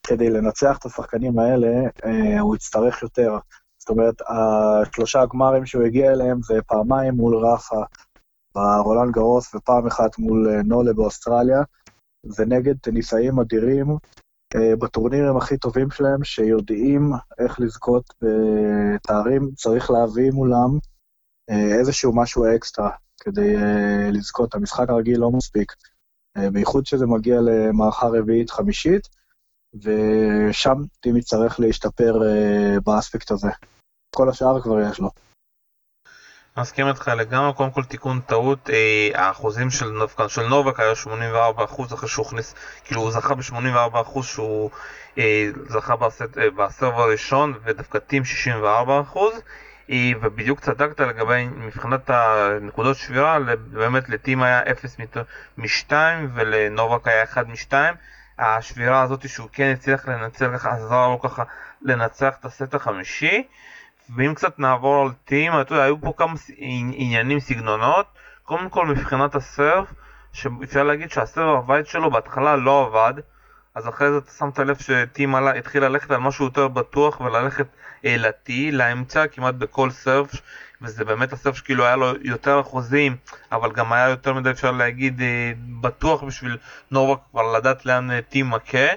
כדי 0.07 0.29
לנצח 0.29 0.77
את 0.77 0.85
השחקנים 0.85 1.39
האלה, 1.39 1.89
אה, 2.05 2.39
הוא 2.39 2.55
יצטרך 2.55 3.01
יותר. 3.01 3.37
זאת 3.79 3.89
אומרת, 3.89 4.15
השלושה 4.21 5.21
הגמרים 5.21 5.65
שהוא 5.65 5.83
הגיע 5.83 6.11
אליהם 6.11 6.41
זה 6.41 6.61
פעמיים 6.67 7.13
מול 7.13 7.35
רפה 7.37 7.83
ברולנד 8.55 9.11
גרוס 9.11 9.55
ופעם 9.55 9.87
אחת 9.87 10.17
מול 10.17 10.49
אה, 10.49 10.61
נולה 10.63 10.93
באוסטרליה. 10.93 11.61
זה 12.25 12.45
נגד 12.45 12.77
טניסאים 12.77 13.39
אדירים 13.39 13.87
אה, 14.55 14.75
בטורנירים 14.75 15.37
הכי 15.37 15.57
טובים 15.57 15.91
שלהם, 15.91 16.23
שיודעים 16.23 17.11
איך 17.39 17.59
לזכות 17.59 18.13
בתארים, 18.21 19.49
צריך 19.55 19.91
להביא 19.91 20.31
מולם 20.31 20.77
אה, 21.49 21.79
איזשהו 21.79 22.15
משהו 22.15 22.45
אקסטרה 22.55 22.91
כדי 23.21 23.55
לזכות. 24.11 24.55
המשחק 24.55 24.89
הרגיל 24.89 25.19
לא 25.19 25.31
מספיק, 25.31 25.71
בייחוד 26.37 26.85
שזה 26.85 27.05
מגיע 27.05 27.39
למערכה 27.41 28.07
רביעית-חמישית, 28.07 29.09
ושם 29.73 30.75
טים 30.99 31.17
יצטרך 31.17 31.59
להשתפר 31.59 32.19
באספקט 32.83 33.31
הזה. 33.31 33.49
כל 34.15 34.29
השאר 34.29 34.61
כבר 34.61 34.79
יש 34.79 34.99
לו. 34.99 35.09
מסכים 36.57 36.87
איתך 36.87 37.07
לגמרי, 37.17 37.53
קודם 37.53 37.71
כל 37.71 37.83
תיקון 37.83 38.19
טעות, 38.19 38.69
אה, 38.69 39.09
האחוזים 39.13 39.69
של, 39.69 39.85
נובק, 39.85 40.27
של 40.27 40.47
נובק 40.47 40.79
היה 40.79 40.95
84% 40.95 41.93
אחרי 41.93 42.09
שהוא 42.09 42.25
הכניס, 42.25 42.55
כאילו 42.83 43.01
הוא 43.01 43.11
זכה 43.11 43.35
ב-84% 43.35 44.23
שהוא 44.23 44.69
אה, 45.17 45.49
זכה 45.69 45.95
בסט, 45.95 46.37
אה, 46.37 46.47
הראשון 46.81 47.53
ודווקא 47.63 47.99
טים 47.99 48.23
64% 48.23 49.19
אה, 49.91 50.11
ובדיוק 50.21 50.59
צדקת 50.59 50.99
לגבי 50.99 51.47
מבחינת 51.47 52.09
הנקודות 52.09 52.97
שבירה, 52.97 53.37
באמת 53.71 54.09
לטים 54.09 54.43
היה 54.43 54.71
0 54.71 54.97
מ-2 55.57 55.93
ולנובק 56.33 57.07
היה 57.07 57.23
1 57.23 57.47
מ-2 57.47 57.73
השבירה 58.39 59.01
הזאת 59.01 59.29
שהוא 59.29 59.49
כן 59.53 59.73
הצליח 59.73 60.07
לנצל 60.07 60.57
ככה, 60.57 60.71
עזרה 60.71 61.07
לו 61.07 61.21
ככה 61.21 61.43
לנצח 61.81 62.35
את 62.39 62.45
הסט 62.45 62.73
החמישי. 62.73 63.43
ואם 64.15 64.33
קצת 64.33 64.59
נעבור 64.59 65.01
על 65.01 65.11
טים, 65.25 65.51
אתה 65.61 65.73
יודע, 65.73 65.83
היו 65.83 66.01
פה 66.01 66.13
כמה 66.17 66.33
עניינים, 66.57 67.39
סגנונות. 67.39 68.05
קודם 68.43 68.69
כל 68.69 68.85
מבחינת 68.85 69.35
הסרף, 69.35 69.93
שאפשר 70.33 70.83
להגיד 70.83 71.11
שהסרף 71.11 71.57
הווייט 71.57 71.85
שלו 71.85 72.11
בהתחלה 72.11 72.55
לא 72.55 72.85
עבד, 72.85 73.13
אז 73.75 73.87
אחרי 73.87 74.11
זה 74.11 74.17
אתה 74.17 74.31
שמת 74.31 74.59
לב 74.59 74.77
שטים 74.77 75.35
התחיל 75.35 75.83
ללכת 75.83 76.11
על 76.11 76.17
משהו 76.17 76.45
יותר 76.45 76.67
בטוח 76.67 77.21
וללכת 77.21 77.65
אל 78.05 78.25
ה-T, 78.25 78.51
לאמצע, 78.71 79.27
כמעט 79.27 79.55
בכל 79.55 79.91
סרף, 79.91 80.31
וזה 80.81 81.05
באמת 81.05 81.33
הסרף 81.33 81.55
שכאילו 81.55 81.85
היה 81.85 81.95
לו 81.95 82.13
יותר 82.21 82.59
אחוזים, 82.59 83.15
אבל 83.51 83.71
גם 83.71 83.93
היה 83.93 84.09
יותר 84.09 84.33
מדי 84.33 84.49
אפשר 84.49 84.71
להגיד 84.71 85.21
אה, 85.21 85.51
בטוח 85.81 86.23
בשביל 86.23 86.57
נובק 86.91 87.19
כבר 87.31 87.57
לדעת 87.57 87.85
לאן 87.85 88.21
טים 88.21 88.49
מכה. 88.49 88.87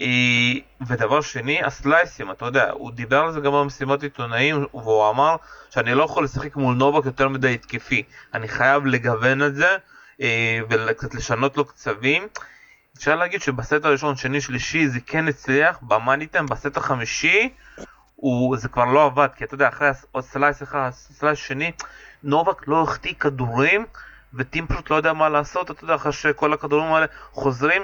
אה, 0.00 0.52
ודבר 0.86 1.20
שני, 1.20 1.64
הסלייסים, 1.64 2.30
אתה 2.30 2.44
יודע, 2.44 2.70
הוא 2.70 2.90
דיבר 2.90 3.20
על 3.20 3.32
זה 3.32 3.40
גם 3.40 3.52
במסיבת 3.52 4.02
עיתונאים, 4.02 4.66
והוא 4.74 5.10
אמר 5.10 5.36
שאני 5.70 5.94
לא 5.94 6.02
יכול 6.02 6.24
לשחק 6.24 6.56
מול 6.56 6.74
נובק 6.74 7.06
יותר 7.06 7.28
מדי 7.28 7.54
התקפי, 7.54 8.02
אני 8.34 8.48
חייב 8.48 8.86
לגוון 8.86 9.42
את 9.42 9.54
זה 9.54 9.76
אה, 10.20 10.60
וקצת 10.70 11.14
לשנות 11.14 11.56
לו 11.56 11.64
קצבים. 11.64 12.28
אפשר 12.98 13.16
להגיד 13.16 13.42
שבסט 13.42 13.84
הראשון, 13.84 14.16
שני, 14.16 14.40
שלישי 14.40 14.88
זה 14.88 15.00
כן 15.06 15.28
הצליח, 15.28 15.78
במאניטם, 15.82 16.46
בסט 16.46 16.76
החמישי 16.76 17.48
הוא, 18.16 18.56
זה 18.56 18.68
כבר 18.68 18.84
לא 18.84 19.04
עבד, 19.04 19.28
כי 19.36 19.44
אתה 19.44 19.54
יודע, 19.54 19.68
אחרי 19.68 19.88
עוד 20.12 20.24
slice 20.24 20.62
אחד, 20.62 20.90
slice 20.92 21.38
שני, 21.38 21.72
נובק 22.22 22.68
לא 22.68 22.82
החטיא 22.82 23.14
כדורים, 23.20 23.86
וטים 24.34 24.66
פשוט 24.66 24.90
לא 24.90 24.96
יודע 24.96 25.12
מה 25.12 25.28
לעשות, 25.28 25.70
אתה 25.70 25.84
יודע, 25.84 25.94
אחרי 25.94 26.12
שכל 26.12 26.52
הכדורים 26.52 26.92
האלה 26.92 27.06
חוזרים, 27.32 27.82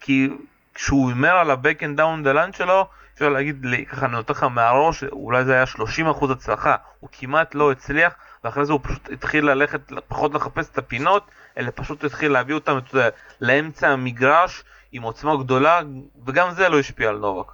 כי 0.00 0.28
כשהוא 0.74 1.08
הימר 1.08 1.32
על 1.32 1.50
ה-backhand 1.50 1.98
down 1.98 2.26
the 2.26 2.34
line 2.34 2.56
שלו, 2.56 2.86
אפשר 3.14 3.28
להגיד, 3.28 3.66
ככה 3.90 4.06
אני 4.06 4.12
נותן 4.12 4.32
לך 4.32 4.42
מהראש, 4.42 5.04
אולי 5.04 5.44
זה 5.44 5.52
היה 5.52 5.64
30% 5.64 6.32
הצלחה, 6.32 6.76
הוא 7.00 7.10
כמעט 7.12 7.54
לא 7.54 7.72
הצליח, 7.72 8.14
ואחרי 8.44 8.66
זה 8.66 8.72
הוא 8.72 8.80
פשוט 8.82 9.08
התחיל 9.12 9.50
ללכת, 9.50 9.80
פחות 10.08 10.34
לחפש 10.34 10.70
את 10.72 10.78
הפינות, 10.78 11.22
אלא 11.58 11.70
פשוט 11.74 12.04
התחיל 12.04 12.32
להביא 12.32 12.54
אותם 12.54 12.78
יודע, 12.92 13.08
לאמצע 13.40 13.88
המגרש 13.88 14.64
עם 14.92 15.02
עוצמה 15.02 15.36
גדולה, 15.36 15.80
וגם 16.26 16.54
זה 16.54 16.68
לא 16.68 16.78
השפיע 16.78 17.08
על 17.08 17.18
נובק. 17.18 17.52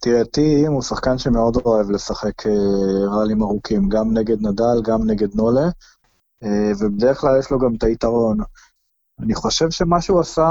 תראה, 0.00 0.24
טים 0.24 0.72
הוא 0.72 0.82
שחקן 0.82 1.18
שמאוד 1.18 1.56
אוהב 1.64 1.90
לשחק 1.90 2.46
אה, 2.46 3.18
ראלים 3.18 3.42
ארוכים, 3.42 3.88
גם 3.88 4.12
נגד 4.12 4.40
נדל, 4.40 4.82
גם 4.84 5.06
נגד 5.06 5.34
נולה, 5.34 5.68
אה, 6.42 6.72
ובדרך 6.80 7.20
כלל 7.20 7.38
יש 7.38 7.50
לו 7.50 7.58
גם 7.58 7.74
את 7.74 7.82
היתרון. 7.82 8.38
אני 9.20 9.34
חושב 9.34 9.70
שמה 9.70 10.00
שהוא 10.00 10.20
עשה, 10.20 10.46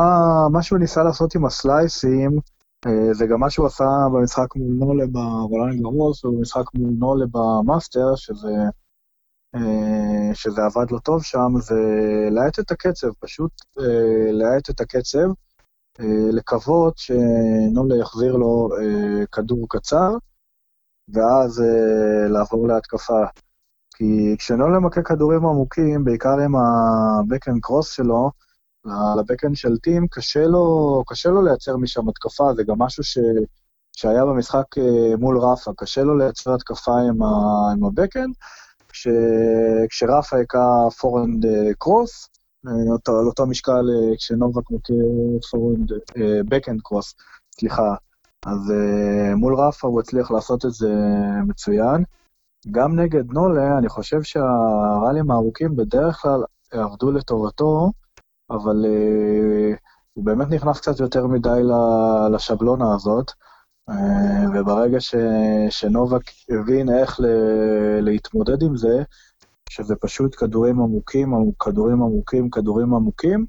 מה 0.51 0.63
שהוא 0.63 0.79
ניסה 0.79 1.03
לעשות 1.03 1.35
עם 1.35 1.45
הסלייסים, 1.45 2.39
אה, 2.87 3.13
זה 3.13 3.25
גם 3.25 3.39
מה 3.39 3.49
שהוא 3.49 3.67
עשה 3.67 3.83
במשחק 4.13 4.55
מול 4.55 4.87
נולה 4.87 5.03
ברולאן 5.11 5.81
גארוס, 5.81 6.25
או 6.25 6.31
במשחק 6.31 6.73
מול 6.73 6.93
נולה 6.99 7.25
במאסטר, 7.31 8.15
שזה, 8.15 8.49
שזה 10.33 10.61
עבד 10.65 10.91
לא 10.91 10.99
טוב 10.99 11.23
שם, 11.23 11.59
זה 11.59 11.75
להאט 12.31 12.59
את 12.59 12.71
הקצב, 12.71 13.07
פשוט 13.19 13.51
אה, 13.79 14.31
להאט 14.31 14.69
את 14.69 14.81
הקצב, 14.81 15.27
לקוות 16.31 16.97
שנולה 16.97 17.95
יחזיר 18.01 18.35
לו 18.35 18.69
כדור 19.31 19.65
קצר, 19.69 20.11
ואז 21.13 21.63
לעבור 22.29 22.67
להתקפה. 22.67 23.23
כי 23.97 24.35
כשנולה 24.39 24.79
מכה 24.79 25.01
כדורים 25.01 25.45
עמוקים, 25.45 26.03
בעיקר 26.03 26.39
עם 26.45 26.55
ה-back 26.55 27.59
קרוס 27.61 27.91
שלו, 27.91 28.31
לבקאנד 29.19 29.55
של 29.55 29.77
טים, 29.77 30.07
קשה 30.07 30.43
לו, 30.43 31.03
קשה 31.07 31.29
לו 31.29 31.41
לייצר 31.41 31.77
משם 31.77 32.09
התקפה, 32.09 32.53
זה 32.55 32.63
גם 32.63 32.79
משהו 32.79 33.03
ש, 33.03 33.17
שהיה 33.95 34.25
במשחק 34.25 34.77
אה, 34.77 35.15
מול 35.19 35.37
רפה, 35.39 35.71
קשה 35.77 36.03
לו 36.03 36.17
לייצר 36.17 36.53
התקפה 36.53 36.91
עם, 36.91 37.23
ה, 37.23 37.27
עם 37.73 37.83
ה 37.85 37.90
backhand, 37.90 38.33
כש, 38.97 39.07
כשרפה 39.89 40.37
הכה 40.39 40.89
forehand 40.99 41.45
cross, 41.77 42.29
אותו, 42.91 43.19
על 43.19 43.25
אותו 43.25 43.45
משקל 43.47 43.71
אה, 43.71 44.15
כשנובק 44.17 44.71
מכה 44.71 44.93
forehand, 45.51 45.91
backhand 46.49 46.81
cross, 46.81 47.15
סליחה. 47.59 47.95
אז 48.45 48.73
מול 49.35 49.55
רפה 49.55 49.87
הוא 49.87 49.99
הצליח 49.99 50.31
לעשות 50.31 50.65
את 50.65 50.71
זה 50.71 50.93
מצוין. 51.47 52.03
גם 52.71 52.99
נגד 52.99 53.31
נולה, 53.31 53.77
אני 53.77 53.89
חושב 53.89 54.21
שהראלים 54.23 55.31
הארוכים 55.31 55.75
בדרך 55.75 56.15
כלל 56.21 56.43
עבדו 56.71 57.11
לטובתו, 57.11 57.91
אבל 58.49 58.85
הוא 60.13 60.25
באמת 60.25 60.49
נכנס 60.49 60.79
קצת 60.79 60.99
יותר 60.99 61.27
מדי 61.27 61.61
לשבלונה 62.31 62.95
הזאת, 62.95 63.31
וברגע 64.53 64.99
ש, 64.99 65.15
שנובק 65.69 66.21
הבין 66.49 66.89
איך 66.89 67.19
ל, 67.19 67.25
להתמודד 68.01 68.61
עם 68.61 68.77
זה, 68.77 69.03
שזה 69.69 69.95
פשוט 69.95 70.35
כדורים 70.37 70.79
עמוקים, 70.79 71.33
כדורים 71.59 72.03
עמוקים, 72.03 72.49
כדורים 72.49 72.93
עמוקים, 72.93 73.45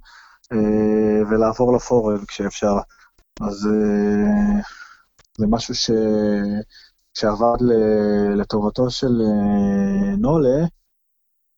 uh, 0.54 1.28
ולעבור 1.30 1.76
לפורב 1.76 2.24
כשאפשר. 2.24 2.74
אז 3.40 3.66
uh, 3.66 4.62
זה 5.38 5.46
משהו 5.46 5.74
ש... 5.74 5.90
שעבד 7.14 7.56
לטובתו 8.36 8.90
של 8.90 9.22
נולה, 10.18 10.64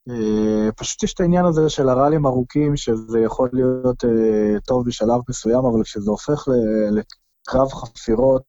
אה, 0.08 0.72
פשוט 0.76 1.02
יש 1.02 1.14
את 1.14 1.20
העניין 1.20 1.44
הזה 1.44 1.68
של 1.68 1.88
הראלים 1.88 2.26
ארוכים, 2.26 2.76
שזה 2.76 3.20
יכול 3.20 3.50
להיות 3.52 4.04
טוב 4.66 4.86
בשלב 4.86 5.20
מסוים, 5.28 5.64
אבל 5.64 5.82
כשזה 5.84 6.10
הופך 6.10 6.48
קרב 7.46 7.68
חפירות. 7.68 8.42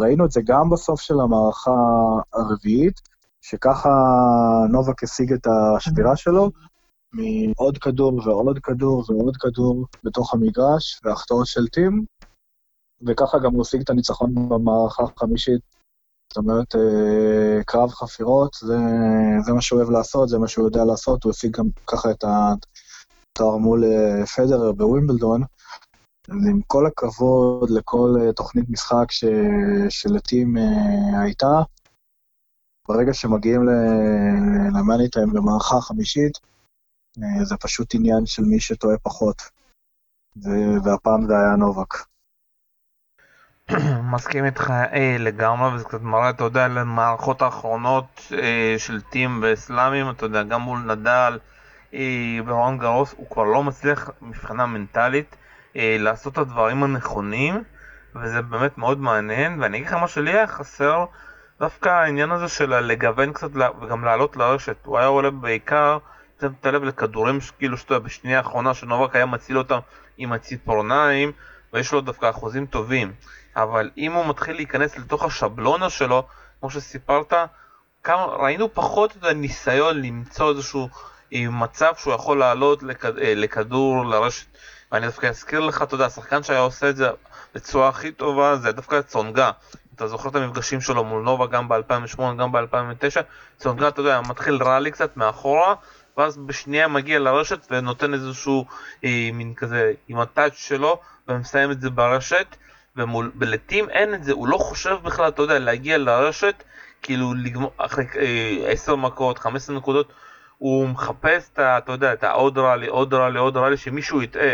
ראינו 0.00 0.24
את 0.24 0.30
זה 0.30 0.40
גם 0.44 0.70
בסוף 0.70 1.00
של 1.00 1.20
המערכה 1.20 1.70
הרביעית, 2.32 3.00
שככה 3.40 3.90
נובק 4.72 5.02
השיג 5.02 5.32
את 5.32 5.46
השבירה 5.76 6.16
שלו, 6.16 6.50
מעוד 7.12 7.78
כדור 7.78 8.20
ועוד 8.24 8.58
כדור 8.62 9.04
ועוד 9.08 9.36
כדור 9.36 9.86
בתוך 10.04 10.34
המגרש, 10.34 11.00
והחטאות 11.04 11.46
של 11.46 11.68
טים, 11.68 12.04
וככה 13.06 13.38
גם 13.38 13.52
הוא 13.52 13.62
השיג 13.62 13.80
את 13.80 13.90
הניצחון 13.90 14.48
במערכה 14.48 15.02
החמישית. 15.02 15.60
זאת 16.32 16.36
אומרת, 16.36 16.76
אה, 16.76 17.64
קרב 17.66 17.90
חפירות, 17.90 18.56
זה, 18.60 18.76
זה 19.46 19.52
מה 19.52 19.60
שהוא 19.60 19.78
אוהב 19.78 19.90
לעשות, 19.90 20.28
זה 20.28 20.38
מה 20.38 20.48
שהוא 20.48 20.66
יודע 20.66 20.84
לעשות, 20.84 21.24
הוא 21.24 21.30
השיג 21.30 21.56
גם 21.56 21.66
ככה 21.86 22.10
את 22.10 22.24
התואר 22.24 23.56
מול 23.56 23.84
אה, 23.84 24.26
פדרר 24.26 24.72
בווימבלדון. 24.72 25.42
עם 26.28 26.60
כל 26.66 26.86
הכבוד 26.86 27.70
לכל 27.70 28.08
אה, 28.20 28.32
תוכנית 28.32 28.70
משחק 28.70 29.10
ש... 29.10 29.24
שלטים 29.88 30.56
הייתה, 31.22 31.62
ברגע 32.88 33.14
שמגיעים 33.14 33.62
למאני 34.74 35.10
טיים 35.10 35.32
במערכה 35.32 35.76
החמישית, 35.76 36.38
זה 37.42 37.56
פשוט 37.60 37.94
עניין 37.94 38.26
של 38.26 38.42
מי 38.42 38.60
שטועה 38.60 38.98
פחות. 38.98 39.42
והפעם 40.84 41.26
זה 41.26 41.32
היה 41.32 41.56
נובק. 41.56 41.94
מסכים 44.12 44.44
איתך 44.44 44.70
אה, 44.70 45.16
לגמרי, 45.18 45.74
וזה 45.74 45.84
קצת 45.84 46.00
מראה, 46.00 46.30
אתה 46.30 46.44
יודע, 46.44 46.68
למערכות 46.68 47.42
האחרונות 47.42 48.20
אה, 48.32 48.74
של 48.78 49.00
טים 49.00 49.40
ואסלאמים, 49.42 50.10
אתה 50.10 50.26
יודע, 50.26 50.42
גם 50.42 50.60
מול 50.60 50.78
נדל 50.78 51.38
אה, 51.94 52.38
ורון 52.46 52.78
גרוס, 52.78 53.14
הוא 53.16 53.30
כבר 53.30 53.44
לא 53.44 53.64
מצליח 53.64 54.10
מבחינה 54.22 54.66
מנטלית 54.66 55.26
אה, 55.32 55.45
לעשות 55.78 56.32
את 56.32 56.38
הדברים 56.38 56.82
הנכונים, 56.82 57.64
וזה 58.14 58.42
באמת 58.42 58.78
מאוד 58.78 59.00
מעניין, 59.00 59.62
ואני 59.62 59.76
אגיד 59.76 59.88
לך 59.88 59.92
מה 59.94 60.08
שלי 60.08 60.30
היה 60.30 60.46
חסר, 60.46 61.04
דווקא 61.60 61.88
העניין 61.88 62.30
הזה 62.30 62.48
של 62.48 62.74
לגוון 62.74 63.32
קצת 63.32 63.50
וגם 63.54 64.04
לעלות 64.04 64.36
לרשת, 64.36 64.76
הוא 64.84 64.98
היה 64.98 65.06
עולה 65.06 65.30
בעיקר, 65.30 65.98
שמת 66.40 66.66
לב 66.66 66.84
לכדורים 66.84 67.38
כאילו 67.58 67.76
שאתה 67.76 67.98
בשנייה 67.98 68.38
האחרונה 68.38 68.74
שנובק 68.74 69.16
היה 69.16 69.26
מציל 69.26 69.58
אותם 69.58 69.78
עם 70.18 70.32
הציפורניים, 70.32 71.32
ויש 71.72 71.92
לו 71.92 72.00
דווקא 72.00 72.30
אחוזים 72.30 72.66
טובים. 72.66 73.12
אבל 73.56 73.90
אם 73.96 74.12
הוא 74.12 74.26
מתחיל 74.26 74.56
להיכנס 74.56 74.98
לתוך 74.98 75.24
השבלונה 75.24 75.90
שלו, 75.90 76.26
כמו 76.60 76.70
שסיפרת, 76.70 77.32
כמה, 78.02 78.24
ראינו 78.24 78.74
פחות 78.74 79.16
את 79.16 79.24
הניסיון 79.24 80.02
למצוא 80.02 80.50
איזשהו 80.50 80.88
אה, 81.32 81.44
מצב 81.50 81.92
שהוא 81.96 82.14
יכול 82.14 82.38
לעלות 82.38 82.82
לכד, 82.82 83.18
אה, 83.18 83.34
לכדור, 83.34 84.06
לרשת. 84.06 84.46
ואני 84.92 85.06
דווקא 85.06 85.26
אזכיר 85.26 85.60
לך, 85.60 85.82
אתה 85.82 85.94
יודע, 85.94 86.06
השחקן 86.06 86.42
שהיה 86.42 86.60
עושה 86.60 86.90
את 86.90 86.96
זה 86.96 87.08
בצורה 87.54 87.88
הכי 87.88 88.12
טובה 88.12 88.56
זה 88.56 88.72
דווקא 88.72 89.02
צונגה. 89.02 89.50
אתה 89.94 90.08
זוכר 90.08 90.28
את 90.28 90.34
המפגשים 90.34 90.80
שלו 90.80 91.04
מול 91.04 91.22
נובה 91.22 91.46
גם 91.46 91.68
ב-2008, 91.68 92.20
גם 92.38 92.52
ב-2009? 92.52 93.22
צונגה, 93.56 93.88
אתה 93.88 94.00
יודע, 94.00 94.20
מתחיל 94.20 94.62
רלי 94.62 94.90
קצת 94.90 95.16
מאחורה, 95.16 95.74
ואז 96.16 96.36
בשנייה 96.36 96.88
מגיע 96.88 97.18
לרשת 97.18 97.66
ונותן 97.70 98.14
איזשהו 98.14 98.66
אה, 99.04 99.30
מין 99.32 99.54
כזה 99.54 99.92
עם 100.08 100.18
הטאץ' 100.18 100.54
שלו, 100.54 101.00
ומסיים 101.28 101.70
את 101.70 101.80
זה 101.80 101.90
ברשת. 101.90 102.56
ומול, 102.96 103.30
בלטים 103.34 103.90
אין 103.90 104.14
את 104.14 104.24
זה, 104.24 104.32
הוא 104.32 104.48
לא 104.48 104.58
חושב 104.58 104.96
בכלל, 105.02 105.28
אתה 105.28 105.42
יודע, 105.42 105.58
להגיע 105.58 105.98
לרשת, 105.98 106.62
כאילו 107.02 107.34
לגמור 107.34 107.72
אחרי 107.76 108.04
אה, 108.16 108.70
10 108.70 108.96
מכות, 108.96 109.38
15 109.38 109.76
נקודות, 109.76 110.12
הוא 110.58 110.88
מחפש 110.88 111.50
את 111.52 111.58
ה... 111.58 111.78
אתה 111.78 111.92
יודע, 111.92 112.12
את 112.12 112.24
העוד 112.24 112.58
ראלי, 112.58 112.86
עוד 112.86 113.14
ראלי, 113.14 113.38
עוד 113.38 113.56
ראלי, 113.56 113.76
שמישהו 113.76 114.22
יטעה. 114.22 114.52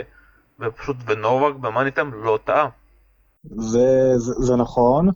ופשוט 0.60 0.96
ונובק 1.06 1.54
במאניטם 1.54 2.10
לא 2.14 2.38
טעה. 2.44 2.68
זה, 3.44 4.12
זה, 4.16 4.32
זה 4.32 4.56
נכון. 4.56 5.08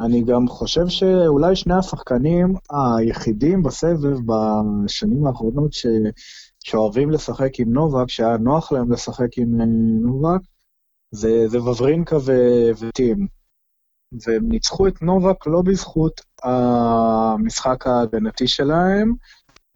אני 0.00 0.24
גם 0.24 0.48
חושב 0.48 0.88
שאולי 0.88 1.56
שני 1.56 1.74
השחקנים 1.74 2.54
היחידים 2.70 3.62
בסבב 3.62 4.16
בשנים 4.26 5.26
האחרונות 5.26 5.72
ש... 5.72 5.86
שאוהבים 6.64 7.10
לשחק 7.10 7.60
עם 7.60 7.72
נובק, 7.72 8.08
שהיה 8.08 8.36
נוח 8.36 8.72
להם 8.72 8.92
לשחק 8.92 9.38
עם 9.38 9.60
אה, 9.60 9.66
נובק, 10.00 10.40
זה, 11.10 11.48
זה 11.48 11.62
וברינקה 11.62 12.16
ו... 12.16 12.32
וטים. 12.78 13.26
והם 14.26 14.48
ניצחו 14.48 14.88
את 14.88 15.02
נובק 15.02 15.46
לא 15.46 15.62
בזכות 15.62 16.20
המשחק 16.42 17.86
ההגנתי 17.86 18.48
שלהם, 18.48 19.14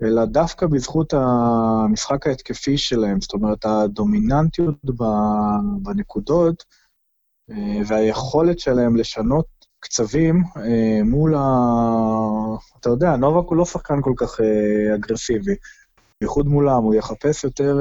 אלא 0.03 0.25
דווקא 0.25 0.67
בזכות 0.67 1.15
המשחק 1.17 2.27
ההתקפי 2.27 2.79
שלהם, 2.79 3.21
זאת 3.21 3.33
אומרת, 3.33 3.65
הדומיננטיות 3.65 4.75
בנקודות 5.83 6.65
אה, 7.51 7.81
והיכולת 7.87 8.59
שלהם 8.59 8.97
לשנות 8.97 9.47
קצבים 9.81 10.43
אה, 10.57 11.01
מול 11.05 11.35
ה... 11.35 11.41
אתה 12.81 12.89
יודע, 12.91 13.17
נובק 13.17 13.49
הוא 13.49 13.57
לא 13.57 13.65
שחקן 13.65 14.03
כל 14.03 14.13
כך 14.17 14.41
אה, 14.41 14.95
אגרסיבי. 14.95 15.55
בייחוד 16.21 16.47
מולם, 16.47 16.83
הוא 16.83 16.95
יחפש 16.95 17.45
יותר 17.45 17.79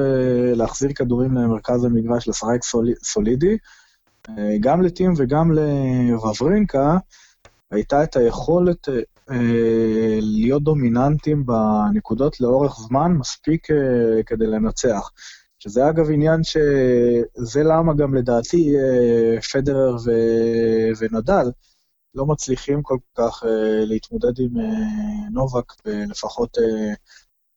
להחזיר 0.55 0.93
כדורים 0.93 1.33
למרכז 1.33 1.85
המגרש, 1.85 2.27
לשחק 2.27 2.59
סולידי. 3.03 3.57
גם 4.59 4.81
לטים 4.81 5.13
וגם 5.17 5.51
לווברינקה 5.51 6.97
הייתה 7.71 8.03
את 8.03 8.15
היכולת 8.15 8.87
להיות 10.21 10.63
דומיננטים 10.63 11.45
בנקודות 11.45 12.41
לאורך 12.41 12.75
זמן 12.79 13.11
מספיק 13.11 13.71
אה, 13.71 14.23
כדי 14.23 14.45
לנצח. 14.45 15.09
שזה 15.59 15.89
אגב 15.89 16.11
עניין 16.11 16.43
שזה 16.43 17.63
למה 17.63 17.93
גם 17.93 18.15
לדעתי 18.15 18.75
אה, 18.77 19.41
פדרר 19.41 19.95
ו... 20.05 20.11
ונדל 20.99 21.51
לא 22.15 22.25
מצליחים 22.25 22.81
כל 22.81 22.97
כך 23.17 23.43
להתמודד 23.85 24.39
עם 24.39 24.51
נובק, 25.31 25.73
לפחות 25.85 26.57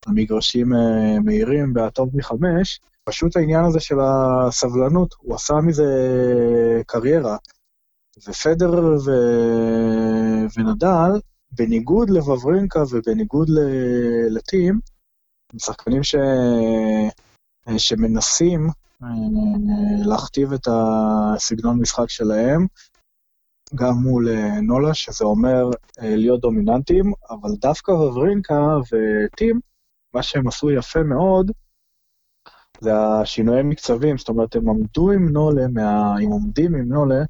המגרשים 0.06 0.72
מהירים 1.24 1.74
בהטוב 1.74 2.08
מחמש. 2.14 2.80
פשוט 3.04 3.36
העניין 3.36 3.64
הזה 3.64 3.80
של 3.80 3.96
הסבלנות, 4.00 5.14
הוא 5.18 5.34
עשה 5.34 5.54
מזה 5.54 5.84
קריירה. 6.86 7.36
ופדרר 8.28 8.96
ו... 9.04 9.10
ונדל 10.56 11.10
בניגוד 11.52 12.10
לוורינקה 12.10 12.80
ובניגוד 12.90 13.48
לטים, 14.30 14.80
הם 15.52 15.58
שחקנים 15.58 16.02
ש... 16.02 16.14
שמנסים 17.78 18.68
אה, 19.02 19.08
להכתיב 20.06 20.52
את 20.52 20.68
הסגנון 20.70 21.80
משחק 21.80 22.10
שלהם, 22.10 22.66
גם 23.74 23.94
מול 23.94 24.28
אה, 24.28 24.60
נולה, 24.60 24.94
שזה 24.94 25.24
אומר 25.24 25.70
אה, 26.00 26.16
להיות 26.16 26.40
דומיננטים, 26.40 27.12
אבל 27.30 27.50
דווקא 27.60 27.90
וורינקה 27.90 28.60
וטים, 28.92 29.60
מה 30.14 30.22
שהם 30.22 30.48
עשו 30.48 30.70
יפה 30.70 31.02
מאוד, 31.02 31.50
זה 32.80 32.90
השינויי 32.96 33.62
מקצבים, 33.62 34.18
זאת 34.18 34.28
אומרת, 34.28 34.56
הם 34.56 34.68
עמדו 34.68 35.10
עם 35.10 35.28
נולה, 35.28 35.68
מה... 35.68 36.14
הם 36.16 36.30
עומדים 36.30 36.74
עם 36.74 36.88
נולה 36.88 37.22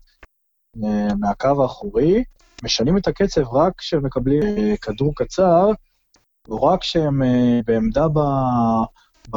מהקו 1.19 1.63
האחורי, 1.63 2.25
משנים 2.63 2.97
את 2.97 3.09
הקצב 3.09 3.55
רק 3.55 3.73
כשהם 3.79 4.05
מקבלים 4.07 4.43
אה, 4.43 4.77
כדור 4.77 5.13
קצר, 5.17 5.71
או 6.49 6.63
רק 6.63 6.81
כשהם 6.81 7.23
אה, 7.23 7.61
בעמדה 7.67 8.09
ב... 8.09 8.19
ב... 9.31 9.37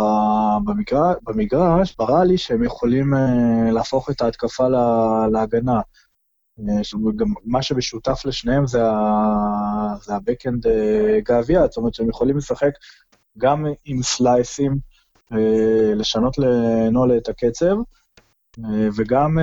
במגרש, 0.66 1.16
במגרש, 1.24 1.96
בראלי, 1.98 2.38
שהם 2.38 2.64
יכולים 2.64 3.14
אה, 3.14 3.72
להפוך 3.72 4.10
את 4.10 4.22
ההתקפה 4.22 4.68
לה... 4.68 5.28
להגנה. 5.32 5.82
גם 7.16 7.28
מה 7.46 7.62
שמשותף 7.62 8.22
לשניהם 8.26 8.68
זה, 8.68 8.86
ה... 8.86 9.96
זה 10.02 10.16
ה 10.16 10.21
backhand 10.21 10.66
גאוויה, 11.24 11.68
זאת 11.68 11.78
אומרת 11.78 11.94
שהם 11.94 12.10
יכולים 12.10 12.38
לשחק 12.38 12.72
גם 13.38 13.66
עם 13.86 14.04
סלייסים, 14.04 14.78
לשנות 15.96 16.38
לנולה 16.38 17.18
את 17.18 17.30
הקצב, 17.30 17.76
וגם 18.98 19.38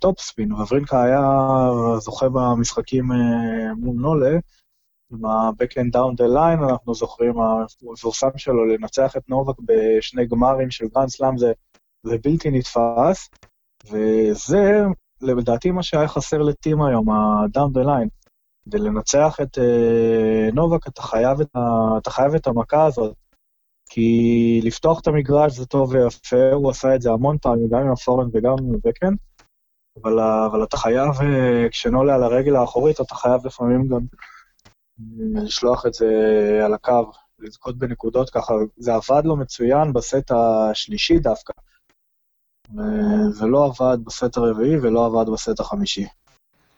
topspin, 0.00 0.52
אה, 0.52 0.62
ואוורינקה 0.62 1.02
היה 1.02 1.20
זוכה 1.98 2.28
במשחקים 2.28 3.12
אה, 3.12 3.74
מול 3.74 3.96
נולה, 3.96 4.38
עם 5.12 5.24
ה-backhand 5.24 5.96
down 5.96 6.20
the 6.20 6.34
line, 6.36 6.70
אנחנו 6.70 6.94
זוכרים, 6.94 7.34
המפורסם 7.40 8.30
שלו 8.36 8.64
לנצח 8.66 9.16
את 9.16 9.28
נובק 9.28 9.54
בשני 9.64 10.26
גמרים 10.26 10.70
של 10.70 10.86
גרנד 10.94 11.08
סלאם 11.08 11.38
זה, 11.38 11.52
זה 12.02 12.16
בלתי 12.24 12.50
נתפס, 12.50 13.30
וזה 13.90 14.82
לדעתי 15.20 15.70
מה 15.70 15.82
שהיה 15.82 16.08
חסר 16.08 16.42
לטים 16.42 16.82
היום, 16.82 17.10
ה-down 17.10 17.78
the 17.78 17.84
line. 17.84 18.08
כדי 18.64 18.78
לנצח 18.78 19.36
את 19.42 19.58
נובק 20.52 20.88
אתה 20.88 21.02
חייב 21.02 21.40
את, 21.40 21.48
אתה 21.98 22.10
חייב 22.10 22.34
את 22.34 22.46
המכה 22.46 22.84
הזאת. 22.84 23.14
כי 23.88 24.60
לפתוח 24.64 25.00
את 25.00 25.06
המגרש 25.06 25.52
זה 25.52 25.66
טוב 25.66 25.92
ויפה, 25.92 26.52
הוא 26.52 26.70
עשה 26.70 26.94
את 26.94 27.02
זה 27.02 27.10
המון 27.10 27.38
פעמים, 27.38 27.68
גם 27.68 27.78
עם 27.78 27.92
הפורנד 27.92 28.36
וגם 28.36 28.54
עם 28.58 28.74
הבקן, 28.74 29.14
אבל, 30.02 30.20
אבל 30.20 30.64
אתה 30.64 30.76
חייב, 30.76 31.08
אה, 31.22 31.68
כשנולה 31.70 32.14
על 32.14 32.22
הרגל 32.22 32.56
האחורית, 32.56 33.00
אתה 33.00 33.14
חייב 33.14 33.46
לפעמים 33.46 33.88
גם 33.88 34.00
אה, 35.00 35.42
לשלוח 35.42 35.86
את 35.86 35.94
זה 35.94 36.06
על 36.64 36.74
הקו, 36.74 37.12
לזכות 37.38 37.78
בנקודות 37.78 38.30
ככה. 38.30 38.54
זה 38.76 38.92
עבד 38.94 39.24
לו 39.24 39.36
מצוין 39.36 39.92
בסט 39.92 40.30
השלישי 40.30 41.18
דווקא. 41.18 41.52
וזה 42.70 43.46
לא 43.46 43.64
עבד 43.64 44.04
בסט 44.04 44.36
הרביעי 44.36 44.78
ולא 44.78 45.06
עבד 45.06 45.32
בסט 45.32 45.60
החמישי. 45.60 46.06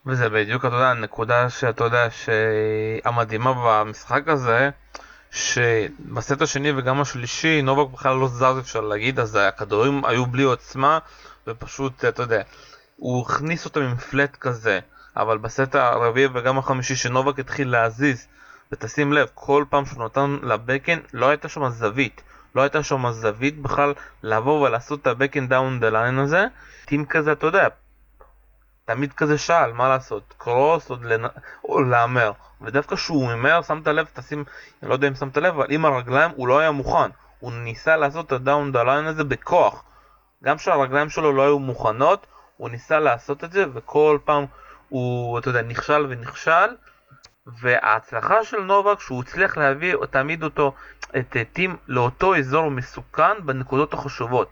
וזה 0.05 0.29
בדיוק, 0.29 0.65
אתה 0.65 0.75
יודע, 0.75 0.89
הנקודה 0.89 1.49
שאתה 1.49 1.83
יודע 1.83 2.07
שהמדהימה 2.09 3.53
במשחק 3.65 4.27
הזה, 4.27 4.69
שבסט 5.31 6.41
השני 6.41 6.71
וגם 6.71 7.01
השלישי 7.01 7.61
נובק 7.61 7.93
בכלל 7.93 8.15
לא 8.15 8.27
זז 8.27 8.59
אפשר 8.59 8.81
להגיד, 8.81 9.19
אז 9.19 9.35
הכדורים 9.35 10.05
היו 10.05 10.25
בלי 10.25 10.43
עוצמה, 10.43 10.99
ופשוט, 11.47 12.05
אתה 12.05 12.23
יודע, 12.23 12.41
הוא 12.97 13.25
הכניס 13.25 13.65
אותם 13.65 13.81
עם 13.81 13.95
flat 13.95 14.35
כזה, 14.35 14.79
אבל 15.17 15.37
בסט 15.37 15.75
הרביעי 15.75 16.27
וגם 16.33 16.57
החמישי 16.57 16.95
שנובק 16.95 17.39
התחיל 17.39 17.69
להזיז, 17.69 18.27
ותשים 18.71 19.13
לב, 19.13 19.27
כל 19.33 19.65
פעם 19.69 19.85
שהוא 19.85 20.05
נתן 20.05 20.37
לבקן, 20.43 20.99
לא 21.13 21.29
הייתה 21.29 21.49
שם 21.49 21.69
זווית. 21.69 22.21
לא 22.55 22.61
הייתה 22.61 22.83
שם 22.83 23.11
זווית 23.11 23.61
בכלל 23.61 23.93
לבוא 24.23 24.67
ולעשות 24.67 25.07
את 25.07 25.21
and 25.21 25.49
down 25.49 25.83
the 25.83 25.93
line 25.93 26.21
הזה. 26.23 26.45
טים 26.85 27.05
כזה, 27.05 27.31
אתה 27.31 27.45
יודע, 27.45 27.67
תמיד 28.93 29.13
כזה 29.13 29.37
שאל, 29.37 29.73
מה 29.73 29.89
לעשות, 29.89 30.33
קרוס 30.37 30.89
או, 30.89 30.95
לנ... 31.01 31.25
או 31.63 31.83
להמר. 31.83 32.31
ודווקא 32.61 32.95
כשהוא 32.95 33.29
הימר, 33.29 33.61
שמת 33.61 33.87
לב, 33.87 34.07
תשים, 34.13 34.43
אני 34.81 34.89
לא 34.89 34.93
יודע 34.93 35.07
אם 35.07 35.15
שמת 35.15 35.37
לב, 35.37 35.53
אבל 35.53 35.65
עם 35.69 35.85
הרגליים 35.85 36.31
הוא 36.35 36.47
לא 36.47 36.59
היה 36.59 36.71
מוכן. 36.71 37.09
הוא 37.39 37.51
ניסה 37.51 37.97
לעשות 37.97 38.33
את 38.33 38.41
the 38.41 38.75
line 38.85 39.07
הזה 39.07 39.23
בכוח. 39.23 39.83
גם 40.43 40.57
כשהרגליים 40.57 41.09
שלו 41.09 41.33
לא 41.33 41.41
היו 41.41 41.59
מוכנות, 41.59 42.27
הוא 42.57 42.69
ניסה 42.69 42.99
לעשות 42.99 43.43
את 43.43 43.51
זה, 43.51 43.65
וכל 43.73 44.17
פעם 44.25 44.45
הוא, 44.89 45.39
אתה 45.39 45.49
יודע, 45.49 45.61
נכשל 45.61 46.05
ונכשל. 46.09 46.75
וההצלחה 47.61 48.43
של 48.43 48.57
נובק 48.57 48.99
שהוא 48.99 49.21
הצליח 49.21 49.57
להביא 49.57 49.95
תמיד 50.09 50.43
אותו, 50.43 50.73
את 51.17 51.37
טים 51.53 51.77
לאותו 51.87 52.35
אזור 52.35 52.71
מסוכן 52.71 53.45
בנקודות 53.45 53.93
החשובות. 53.93 54.51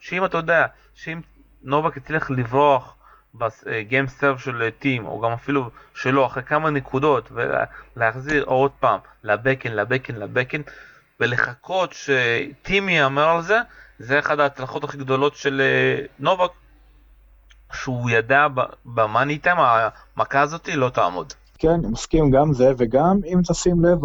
שאם 0.00 0.24
אתה 0.24 0.36
יודע, 0.38 0.66
שאם 0.94 1.20
נובק 1.62 1.96
הצליח 1.96 2.30
לברוח 2.30 2.94
בגיים 3.34 4.06
סרב 4.06 4.38
של 4.38 4.70
טים, 4.78 5.06
או 5.06 5.20
גם 5.20 5.32
אפילו 5.32 5.70
שלו, 5.94 6.26
אחרי 6.26 6.42
כמה 6.42 6.70
נקודות, 6.70 7.28
ולהחזיר 7.32 8.44
עוד 8.44 8.70
פעם 8.80 9.00
לבקן, 9.24 9.72
לבקן, 9.72 10.14
לבקן, 10.14 10.60
ולחכות 11.20 11.92
שטים 11.92 12.88
יאמר 12.88 13.28
על 13.28 13.42
זה, 13.42 13.58
זה 13.98 14.18
אחד 14.18 14.40
ההצלחות 14.40 14.84
הכי 14.84 14.98
גדולות 14.98 15.36
של 15.36 15.60
אה, 15.60 16.06
נובק, 16.18 16.50
שהוא 17.72 18.10
ידע 18.10 18.46
במאני 18.84 19.38
טיים, 19.38 19.56
המכה 19.58 20.40
הזאתי 20.40 20.76
לא 20.76 20.88
תעמוד. 20.88 21.32
כן, 21.58 21.68
אני 21.68 21.86
מסכים 21.86 22.30
גם 22.30 22.52
זה, 22.52 22.72
וגם 22.78 23.20
אם 23.26 23.40
תשים 23.48 23.84
לב, 23.84 23.98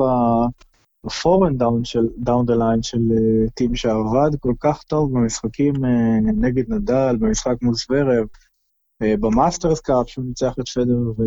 ה 1.05 1.11
forehand 1.11 1.57
down 1.57 1.85
של 1.85 2.07
down 2.17 2.45
the 2.45 2.55
line 2.55 2.83
של 2.83 2.99
טים 3.53 3.75
שעבד 3.75 4.29
כל 4.39 4.53
כך 4.59 4.83
טוב 4.83 5.13
במשחקים 5.13 5.73
נגד 6.41 6.73
נדל, 6.73 7.15
במשחק 7.19 7.55
מול 7.61 7.75
זברב, 7.75 8.27
במאסטרס 9.03 9.79
קאפ 9.79 10.09
שהוא 10.09 10.25
ניצח 10.25 10.53
את 10.59 10.69
פדר 10.69 10.99
ו... 11.17 11.23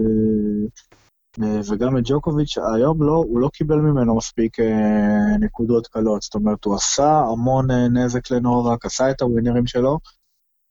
אה, 1.40 1.72
וגם 1.72 1.98
את 1.98 2.02
ג'וקוביץ', 2.04 2.58
היום 2.58 3.02
לא, 3.02 3.12
הוא 3.12 3.40
לא 3.40 3.48
קיבל 3.48 3.76
ממנו 3.76 4.16
מספיק 4.16 4.60
אה, 4.60 5.38
נקודות 5.40 5.86
קלות, 5.86 6.22
זאת 6.22 6.34
אומרת, 6.34 6.64
הוא 6.64 6.74
עשה 6.74 7.18
המון 7.32 7.70
נזק 7.70 8.30
לנובק, 8.30 8.84
עשה 8.84 9.10
את 9.10 9.20
הווינרים 9.20 9.66
שלו, 9.66 9.98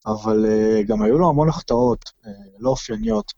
אבל 0.06 0.46
גם 0.88 1.02
היו 1.02 1.18
לו 1.18 1.30
המון 1.30 1.50
החטאות 1.50 2.12
לא 2.60 2.70
אופייניות. 2.70 3.34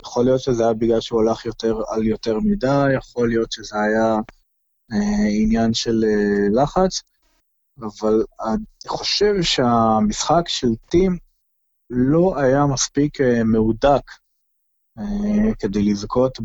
יכול 0.00 0.24
להיות 0.24 0.40
שזה 0.40 0.64
היה 0.64 0.74
בגלל 0.74 1.00
שהוא 1.00 1.20
הלך 1.22 1.46
יותר 1.46 1.76
על 1.88 2.06
יותר 2.06 2.38
מדי, 2.40 2.86
יכול 2.96 3.28
להיות 3.28 3.52
שזה 3.52 3.76
היה 3.80 4.14
אה, 4.92 5.28
עניין 5.42 5.74
של 5.74 6.04
אה, 6.04 6.62
לחץ, 6.62 7.02
אבל 7.78 8.24
אני 8.40 8.64
חושב 8.88 9.42
שהמשחק 9.42 10.48
של 10.48 10.68
טים 10.88 11.18
לא 11.90 12.38
היה 12.38 12.66
מספיק 12.66 13.20
אה, 13.20 13.44
מהודק 13.44 14.10
אה, 14.98 15.54
כדי 15.58 15.82
לזכות 15.82 16.38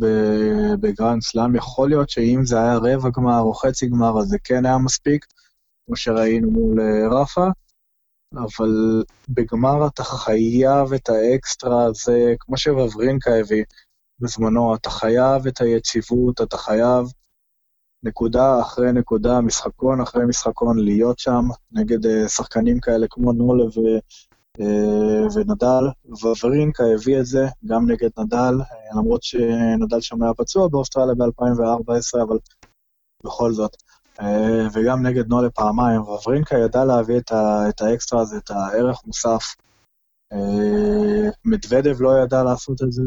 בגרנד 0.80 1.22
סלאם. 1.22 1.56
יכול 1.56 1.90
להיות 1.90 2.10
שאם 2.10 2.46
זה 2.46 2.60
היה 2.60 2.78
רבע 2.78 3.10
גמר 3.18 3.40
או 3.40 3.54
חצי 3.54 3.88
גמר, 3.88 4.20
אז 4.20 4.26
זה 4.26 4.38
כן 4.44 4.66
היה 4.66 4.78
מספיק, 4.78 5.26
כמו 5.86 5.96
שראינו 5.96 6.52
מול 6.52 6.80
אה, 6.80 7.22
רפה. 7.22 7.48
אבל 8.34 9.04
בגמר 9.30 9.88
אתה 9.88 10.04
חייב 10.04 10.94
את 10.94 11.10
האקסטרה 11.10 11.86
הזה, 11.86 12.34
כמו 12.40 12.58
שוורברינקה 12.58 13.32
הביא 13.36 13.64
בזמנו, 14.20 14.76
אתה 14.76 14.90
חייב 14.90 15.48
את 15.48 15.62
היציבות, 15.62 16.42
אתה 16.42 16.58
חייב 16.58 17.06
נקודה 18.04 18.62
אחרי 18.62 18.92
נקודה, 18.92 19.42
משחקון 19.42 20.02
אחרי 20.02 20.26
משחקון, 20.26 20.80
להיות 20.80 21.20
שם 21.20 21.46
נגד 21.72 22.28
שחקנים 22.28 22.80
כאלה 22.80 23.08
כמו 23.10 23.34
נולה 23.34 23.66
ונדל. 25.36 25.86
וורברינקה 26.22 26.84
הביא 26.94 27.20
את 27.20 27.26
זה 27.26 27.48
גם 27.66 27.92
נגד 27.92 28.10
נדל, 28.20 28.56
uh, 28.62 28.98
למרות 28.98 29.24
שנדל 29.24 30.02
שם 30.02 30.24
היה 30.24 30.34
פצוע 30.34 30.68
באוסטרליה 30.68 31.16
ב-2014, 31.16 32.24
אבל 32.24 32.38
בכל 33.24 33.54
זאת. 33.54 33.76
אה, 34.22 34.68
וגם 34.74 35.06
נגד 35.06 35.28
נולה 35.28 35.50
פעמיים, 35.50 36.02
וברינקה 36.02 36.58
ידע 36.58 36.86
להביא 36.86 37.18
את, 37.18 37.32
ה, 37.32 37.70
את 37.70 37.82
האקסטרה 37.82 38.22
הזה, 38.22 38.38
את 38.38 38.52
הערך 38.52 39.02
מוסף. 39.06 39.56
אה, 40.34 41.30
מדוודב 41.46 42.02
לא 42.02 42.10
ידע 42.24 42.44
לעשות 42.44 42.82
את 42.84 42.92
זה, 42.92 43.02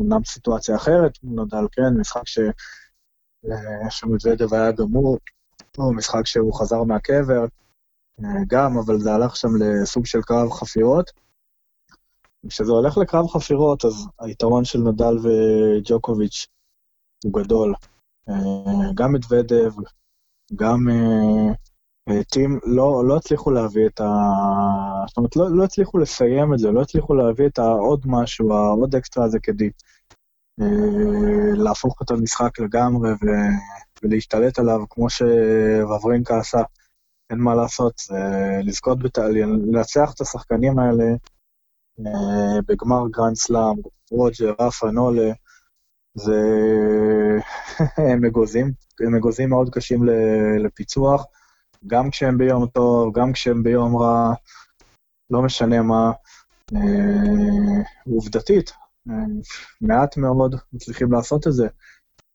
אמנם 0.00 0.24
סיטואציה 0.24 0.76
אחרת, 0.76 1.12
הוא 1.22 1.44
נדל 1.44 1.66
כן, 1.72 2.00
משחק 2.00 2.26
ש... 2.26 2.38
אה, 3.50 3.90
שמדוודב 3.90 4.54
היה 4.54 4.72
גמור, 4.72 5.18
או 5.78 5.92
משחק 5.92 6.26
שהוא 6.26 6.54
חזר 6.54 6.82
מהקבר, 6.82 7.44
גם, 8.46 8.78
אבל 8.78 8.98
זה 8.98 9.12
הלך 9.12 9.36
שם 9.36 9.48
לסוג 9.58 10.06
של 10.06 10.22
קרב 10.22 10.50
חפירות. 10.50 11.10
כשזה 12.48 12.72
הולך 12.72 12.98
לקרב 12.98 13.26
חפירות, 13.26 13.84
אז 13.84 14.06
היתרון 14.20 14.64
של 14.64 14.78
נדל 14.78 15.16
וג'וקוביץ' 15.22 16.46
הוא 17.24 17.32
גדול. 17.32 17.74
גם 18.94 19.12
מדוודב, 19.12 19.72
גם 20.56 20.78
אה, 20.88 22.24
טים 22.30 22.60
לא, 22.64 23.02
לא 23.08 23.16
הצליחו 23.16 23.50
להביא 23.50 23.86
את 23.86 24.00
ה... 24.00 24.06
זאת 25.08 25.16
אומרת, 25.16 25.36
לא, 25.36 25.50
לא 25.50 25.64
הצליחו 25.64 25.98
לסיים 25.98 26.54
את 26.54 26.58
זה, 26.58 26.70
לא 26.70 26.82
הצליחו 26.82 27.14
להביא 27.14 27.46
את 27.46 27.58
העוד 27.58 28.02
משהו, 28.06 28.52
העוד 28.52 28.94
אקסטרה 28.94 29.24
הזה 29.24 29.38
כדי 29.42 29.70
להפוך 31.56 32.02
את 32.02 32.10
המשחק 32.10 32.60
לגמרי. 32.60 33.10
ולהשתלט 34.02 34.58
עליו 34.58 34.80
כמו 34.90 35.06
שוורינקה 35.10 36.38
עשה. 36.38 36.58
אין 37.30 37.38
מה 37.38 37.54
לעשות, 37.54 37.98
זה 37.98 38.18
לזכות, 38.64 38.98
בת... 38.98 39.18
לנצח 39.18 40.12
את 40.14 40.20
השחקנים 40.20 40.78
האלה 40.78 41.04
אה, 42.00 42.62
בגמר 42.66 43.08
גרנד 43.10 43.36
סלאם, 43.36 43.76
רוג'ר, 44.10 44.54
רפה, 44.60 44.90
נולה, 44.90 45.32
זה 46.14 46.40
הם 48.12 48.24
אגוזים, 48.24 48.72
הם 49.00 49.14
אגוזים 49.14 49.48
מאוד 49.48 49.70
קשים 49.70 50.04
לפיצוח, 50.64 51.24
גם 51.86 52.10
כשהם 52.10 52.38
ביום 52.38 52.66
טוב, 52.66 53.18
גם 53.18 53.32
כשהם 53.32 53.62
ביום 53.62 53.96
רע, 53.96 54.34
לא 55.30 55.42
משנה 55.42 55.82
מה. 55.82 56.12
אה, 56.76 57.82
עובדתית, 58.06 58.72
אה, 59.10 59.14
מעט 59.80 60.16
מאוד 60.16 60.54
מצליחים 60.72 61.12
לעשות 61.12 61.46
את 61.46 61.52
זה. 61.52 61.68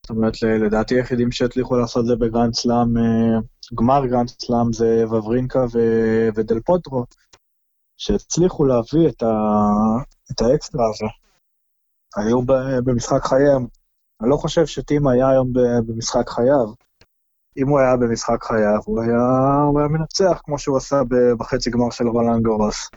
זאת 0.04 0.10
אומרת, 0.10 0.42
לדעתי 0.42 0.94
היחידים 0.94 1.32
שהצליחו 1.32 1.76
לעשות 1.76 2.02
את 2.02 2.06
זה 2.06 2.16
בגרנד 2.16 2.54
סלאם, 2.54 2.96
אה, 2.96 3.40
גמר 3.74 4.06
גרנד 4.06 4.28
סלאם 4.28 4.72
זה 4.72 5.04
ואוורינקה 5.06 5.58
ו- 5.72 6.28
ודל 6.34 6.60
פוטרו, 6.60 7.04
שהצליחו 7.96 8.64
להביא 8.64 9.08
את, 9.08 9.22
ה- 9.22 10.02
את 10.32 10.40
האקסטרה 10.40 10.84
הזה. 10.88 11.06
היו 12.16 12.40
במשחק 12.84 13.24
חייהם. 13.24 13.66
אני 14.20 14.30
לא 14.30 14.36
חושב 14.36 14.66
שטים 14.66 15.06
היה 15.06 15.28
היום 15.28 15.52
במשחק 15.86 16.28
חייו. 16.28 16.66
אם 17.58 17.68
הוא 17.68 17.78
היה 17.78 17.96
במשחק 17.96 18.42
חייו, 18.42 18.80
הוא 18.84 19.02
היה, 19.02 19.22
הוא 19.68 19.80
היה 19.80 19.88
מנצח, 19.88 20.40
כמו 20.44 20.58
שהוא 20.58 20.76
עשה 20.76 20.96
בחצי 21.38 21.70
גמר 21.70 21.90
של 21.90 22.08
רולאן 22.08 22.42
גארוס. 22.42 22.90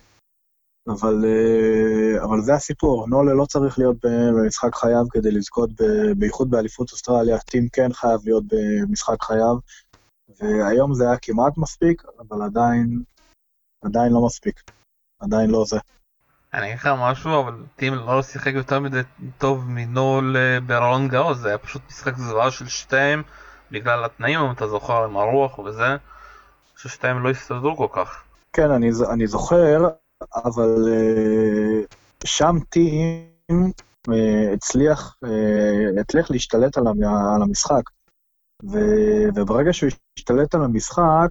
אבל, 0.88 1.26
אה, 1.26 2.24
אבל 2.24 2.42
זה 2.42 2.54
הסיפור, 2.54 3.08
נולה 3.08 3.34
לא 3.34 3.46
צריך 3.46 3.80
להיות 3.80 3.96
במשחק 4.04 4.76
חייו 4.76 5.04
כדי 5.12 5.32
לזכות, 5.32 5.70
בייחוד 6.18 6.50
באליפות 6.50 6.92
אוסטרליה, 6.92 7.40
טים 7.40 7.68
כן 7.74 7.94
חייב 7.94 8.20
להיות 8.26 8.44
במשחק 8.48 9.24
חייו, 9.24 9.56
והיום 10.40 10.94
זה 10.94 11.04
היה 11.08 11.18
כמעט 11.22 11.58
מספיק, 11.58 12.04
אבל 12.20 12.42
עדיין, 12.42 13.02
עדיין 13.84 14.14
לא 14.14 14.26
מספיק, 14.26 14.62
עדיין 15.20 15.50
לא 15.50 15.64
זה. 15.68 15.78
אני 16.54 16.68
אגיד 16.68 16.78
לך 16.78 16.90
משהו, 17.00 17.40
אבל 17.40 17.54
טים 17.76 17.94
לא 17.94 18.22
שיחק 18.22 18.54
יותר 18.54 18.80
מדי 18.80 19.02
טוב 19.38 19.64
מנול 19.68 20.36
ברולנד 20.68 21.12
גאוז, 21.12 21.40
זה 21.40 21.48
היה 21.48 21.58
פשוט 21.58 21.82
משחק 21.88 22.18
זוועה 22.18 22.52
של 22.52 22.68
שתיהם 22.68 23.24
בגלל 23.72 24.06
התנאים, 24.06 24.40
אם 24.40 24.52
אתה 24.52 24.68
זוכר, 24.68 25.04
עם 25.04 25.18
הרוח 25.18 25.60
וזה, 25.60 25.98
ששתיהם 26.78 27.24
לא 27.24 27.30
הסתדרו 27.30 27.78
כל 27.78 27.88
כך. 27.92 28.24
כן, 28.54 28.72
אני, 28.72 28.90
אני 29.14 29.28
זוכר, 29.28 29.90
אבל 30.36 30.76
uh, 30.88 31.96
שם 32.26 32.56
טים 32.70 33.72
uh, 34.10 34.14
הצליח, 34.54 35.18
uh, 35.26 36.00
הצליח 36.02 36.32
להשתלט 36.32 36.78
על, 36.78 36.88
המשחק. 37.42 37.84
וברגע 39.36 39.74
שהוא 39.74 39.90
השתלט 40.20 40.56
על 40.56 40.64
המשחק, 40.64 41.30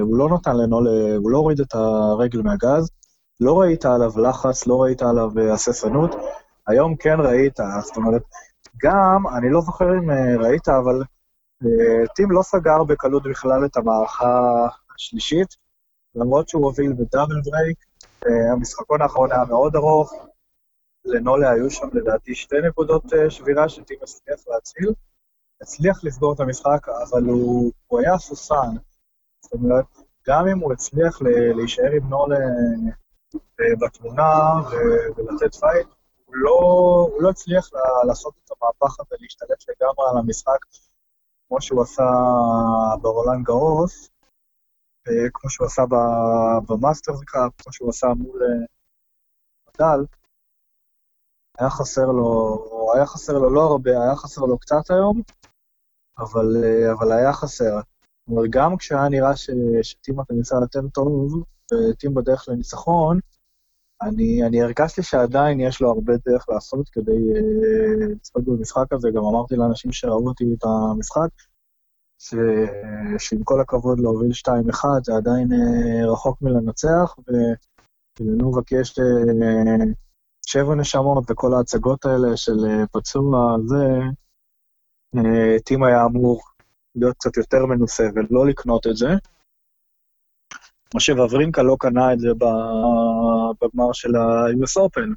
הוא 0.00 0.16
לא 0.16 0.28
נתן 0.28 0.56
לנולה, 0.56 0.88
הוא 1.16 1.30
לא 1.30 1.38
הוריד 1.38 1.60
את 1.60 1.74
הרגל 1.74 2.42
מהגז, 2.42 2.90
לא 3.42 3.60
ראית 3.60 3.84
עליו 3.84 4.18
לחץ, 4.18 4.66
לא 4.66 4.82
ראית 4.82 5.02
עליו 5.02 5.30
אה, 5.38 5.52
הססנות, 5.52 6.14
היום 6.66 6.96
כן 6.96 7.16
ראית, 7.18 7.56
זאת 7.82 7.96
אומרת, 7.96 8.22
גם, 8.82 9.26
אני 9.36 9.50
לא 9.50 9.60
זוכר 9.60 9.98
אם 9.98 10.10
אה, 10.10 10.36
ראית, 10.36 10.68
אבל 10.68 11.02
טים 12.14 12.30
לא 12.30 12.42
סגר 12.42 12.84
בקלות 12.84 13.22
בכלל 13.22 13.64
את 13.64 13.76
המערכה 13.76 14.66
השלישית, 14.96 15.48
למרות 16.14 16.48
שהוא 16.48 16.64
הוביל 16.64 16.92
ב 16.92 16.99
double 16.99 17.40
break, 17.44 17.78
המשחקון 18.52 19.02
האחרון 19.02 19.32
היה 19.32 19.44
מאוד 19.44 19.76
ארוך, 19.76 20.12
לנולה 21.04 21.50
היו 21.50 21.70
שם 21.70 21.88
לדעתי 21.92 22.34
שתי 22.34 22.56
נקודות 22.68 23.04
שבירה 23.28 23.68
שטים 23.68 23.98
הצליח 24.02 24.48
להציל. 24.48 24.92
הצליח 25.62 26.04
לסגור 26.04 26.34
את 26.34 26.40
המשחק, 26.40 26.88
אבל 26.88 27.24
הוא, 27.24 27.72
הוא 27.86 28.00
היה 28.00 28.18
הססן. 28.18 28.76
זאת 29.40 29.52
אומרת, 29.52 29.84
גם 30.28 30.48
אם 30.48 30.58
הוא 30.58 30.72
הצליח 30.72 31.22
להישאר 31.56 31.90
עם 31.92 32.08
נולה 32.08 32.32
אה, 32.32 33.76
בתמונה 33.80 34.52
ולתת 35.16 35.54
fight, 35.54 35.86
הוא 36.24 36.36
לא, 36.36 36.58
הוא 37.12 37.22
לא 37.22 37.30
הצליח 37.30 37.70
לעשות 38.06 38.34
את 38.44 38.50
המהפך 38.50 39.00
הזה, 39.00 39.16
להשתלט 39.20 39.64
לגמרי 39.68 40.10
על 40.10 40.18
המשחק, 40.18 40.58
כמו 41.48 41.60
שהוא 41.60 41.82
עשה 41.82 42.02
ברולנד 43.02 43.44
גארוס, 43.44 44.06
אה, 44.06 44.11
כמו 45.34 45.50
שהוא 45.50 45.66
עשה 45.66 45.82
במאסטר 46.68 47.12
קאפ, 47.26 47.52
כמו 47.62 47.72
שהוא 47.72 47.90
עשה 47.90 48.06
מול 48.06 48.42
נדל. 49.68 50.00
אה, 50.00 50.04
היה 51.58 51.70
חסר 51.70 52.06
לו, 52.06 52.58
היה 52.94 53.06
חסר 53.06 53.32
לו 53.32 53.50
לא 53.54 53.62
הרבה, 53.62 53.90
היה 53.90 54.16
חסר 54.16 54.40
לו 54.40 54.58
קצת 54.58 54.90
היום, 54.90 55.22
אבל, 56.18 56.64
אבל 56.92 57.12
היה 57.12 57.32
חסר. 57.32 57.80
אבל 58.28 58.48
גם 58.50 58.76
כשהיה 58.76 59.08
נראה 59.08 59.36
ש, 59.36 59.50
שטים 59.82 60.20
הטניסאי 60.20 60.56
היותר 60.60 60.88
טוב, 60.94 61.42
וטים 61.72 62.14
בדרך 62.14 62.48
לניצחון, 62.48 63.18
אני, 64.02 64.46
אני 64.46 64.62
הרגשתי 64.62 65.02
שעדיין 65.02 65.60
יש 65.60 65.80
לו 65.80 65.90
הרבה 65.90 66.12
דרך 66.26 66.48
לעשות 66.48 66.88
כדי 66.88 67.20
לצפות 68.10 68.44
במשחק 68.44 68.92
הזה, 68.92 69.08
גם 69.10 69.24
אמרתי 69.24 69.56
לאנשים 69.56 69.92
שראו 69.92 70.28
אותי 70.28 70.44
את 70.58 70.64
המשחק, 70.64 71.28
ש, 72.22 72.34
שעם 73.18 73.44
כל 73.44 73.60
הכבוד 73.60 74.00
להוביל 74.00 74.30
2-1 74.30 74.84
זה 75.04 75.12
עדיין 75.16 75.48
uh, 75.52 76.12
רחוק 76.12 76.42
מלנצח, 76.42 77.16
ולנובק 78.20 78.72
יש 78.72 78.98
uh, 78.98 79.02
שבע 80.46 80.74
נשמות 80.74 81.30
וכל 81.30 81.54
ההצגות 81.54 82.04
האלה 82.04 82.36
של 82.36 82.52
uh, 82.52 82.86
פצוע, 82.92 83.56
זה, 83.66 83.86
טים 85.64 85.84
היה 85.84 86.04
אמור 86.04 86.42
להיות 86.94 87.16
קצת 87.16 87.36
יותר 87.36 87.66
מנוסה 87.66 88.04
ולא 88.14 88.46
לקנות 88.46 88.86
את 88.86 88.96
זה. 88.96 89.08
משה 90.94 91.12
וברינקה 91.12 91.62
לא 91.62 91.76
קנה 91.80 92.12
את 92.12 92.18
זה 92.18 92.28
בגמר 93.60 93.92
של 93.92 94.16
ה-US 94.16 94.82
Open. 94.82 95.08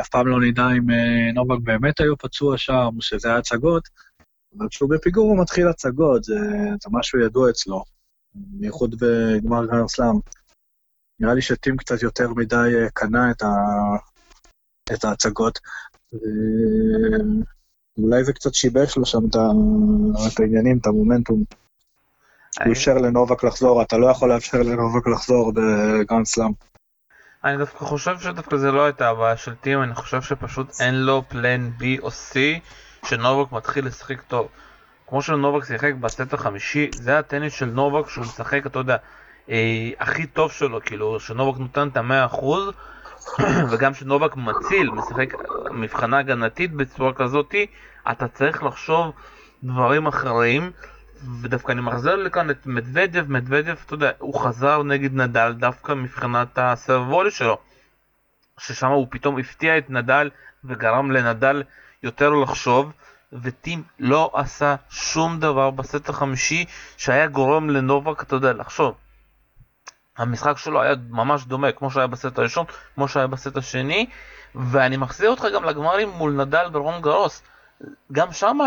אף 0.00 0.08
פעם 0.08 0.26
לא 0.26 0.40
נדע 0.40 0.62
אם 0.78 0.90
אה, 0.90 1.32
נובק 1.34 1.58
באמת 1.62 2.00
היו 2.00 2.16
פצוע 2.16 2.58
שם, 2.58 2.88
שזה 3.00 3.28
היה 3.28 3.38
הצגות, 3.38 3.88
אבל 4.56 4.68
כשהוא 4.70 4.90
בפיגור 4.90 5.28
הוא 5.28 5.40
מתחיל 5.42 5.68
הצגות, 5.68 6.24
זה, 6.24 6.34
זה 6.82 6.88
משהו 6.92 7.20
ידוע 7.20 7.50
אצלו, 7.50 7.84
בייחוד 8.34 8.94
בגמר 9.00 9.66
גרנד 9.66 9.88
סלאם. 9.88 10.18
נראה 11.20 11.34
לי 11.34 11.42
שטים 11.42 11.76
קצת 11.76 12.02
יותר 12.02 12.28
מדי 12.36 12.56
אה, 12.56 12.90
קנה 12.94 13.30
את, 13.30 13.42
ה, 13.42 13.48
את 14.92 15.04
ההצגות. 15.04 15.58
אולי 17.98 18.24
זה 18.24 18.32
קצת 18.32 18.54
שיבש 18.54 18.96
לו 18.96 19.06
שם 19.06 19.18
את 19.28 20.40
העניינים, 20.40 20.78
את 20.78 20.86
המומנטום. 20.86 21.44
הוא 22.64 22.72
אפשר 22.72 22.94
לנובק 22.94 23.44
לחזור, 23.44 23.82
אתה 23.82 23.98
לא 23.98 24.06
יכול 24.06 24.32
לאפשר 24.32 24.58
לנובק 24.58 25.06
לחזור 25.06 25.52
בגרנד 25.52 26.26
סלאם. 26.26 26.52
אני 27.44 27.58
דווקא 27.58 27.84
חושב 27.84 28.18
שדווקא 28.20 28.56
זה 28.56 28.72
לא 28.72 28.84
הייתה 28.84 29.08
הבעיה 29.08 29.36
של 29.36 29.54
טים, 29.54 29.82
אני 29.82 29.94
חושב 29.94 30.22
שפשוט 30.22 30.80
אין 30.80 30.94
לו 30.94 31.22
plan 31.28 31.70
B 31.78 31.82
או 32.02 32.08
C 32.08 32.34
שנובק 33.08 33.52
מתחיל 33.52 33.86
לשחק 33.86 34.22
טוב. 34.22 34.48
כמו 35.06 35.22
שנובק 35.22 35.64
שיחק 35.64 35.92
בסט 36.00 36.32
החמישי, 36.32 36.90
זה 36.94 37.18
הטניס 37.18 37.52
של 37.52 37.66
נובק 37.66 38.08
שהוא 38.08 38.24
משחק, 38.24 38.66
אתה 38.66 38.78
יודע, 38.78 38.96
אה, 39.50 39.90
הכי 39.98 40.26
טוב 40.26 40.52
שלו, 40.52 40.80
כאילו, 40.84 41.20
שנובק 41.20 41.58
נותן 41.58 41.88
את 41.88 41.96
המאה 41.96 42.24
אחוז, 42.24 42.72
וגם 43.70 43.94
שנובק 43.94 44.36
מציל, 44.36 44.90
משחק 44.90 45.34
מבחנה 45.70 46.18
הגנתית 46.18 46.72
בצורה 46.72 47.12
כזאתי, 47.12 47.66
אתה 48.10 48.28
צריך 48.28 48.62
לחשוב 48.62 49.12
דברים 49.64 50.06
אחרים. 50.06 50.70
ודווקא 51.42 51.72
אני 51.72 51.80
מחזיר 51.80 52.16
לכאן 52.16 52.50
את 52.50 52.66
מדוודב, 52.66 53.24
מדוודב, 53.28 53.76
אתה 53.86 53.94
יודע, 53.94 54.10
הוא 54.18 54.40
חזר 54.40 54.82
נגד 54.82 55.14
נדל 55.14 55.52
דווקא 55.58 55.92
מבחינת 55.92 56.48
הסרבולי 56.56 57.30
שלו, 57.30 57.58
ששם 58.58 58.86
הוא 58.86 59.06
פתאום 59.10 59.38
הפתיע 59.38 59.78
את 59.78 59.90
נדל 59.90 60.30
וגרם 60.64 61.10
לנדל 61.10 61.62
יותר 62.02 62.30
לחשוב, 62.30 62.92
וטים 63.32 63.82
לא 63.98 64.30
עשה 64.34 64.74
שום 64.90 65.40
דבר 65.40 65.70
בסט 65.70 66.08
החמישי 66.08 66.64
שהיה 66.96 67.26
גורם 67.26 67.70
לנובק, 67.70 68.22
אתה 68.22 68.36
יודע, 68.36 68.52
לחשוב. 68.52 68.94
המשחק 70.18 70.58
שלו 70.58 70.82
היה 70.82 70.94
ממש 71.10 71.44
דומה, 71.44 71.72
כמו 71.72 71.90
שהיה 71.90 72.06
בסט 72.06 72.38
הראשון, 72.38 72.66
כמו 72.94 73.08
שהיה 73.08 73.26
בסט 73.26 73.56
השני, 73.56 74.06
ואני 74.54 74.96
מחזיר 74.96 75.30
אותך 75.30 75.44
גם 75.54 75.64
לגמרים 75.64 76.08
מול 76.08 76.32
נדל 76.32 76.68
ברולן 76.72 77.00
גארוס. 77.00 77.42
גם 78.12 78.32
שם 78.32 78.58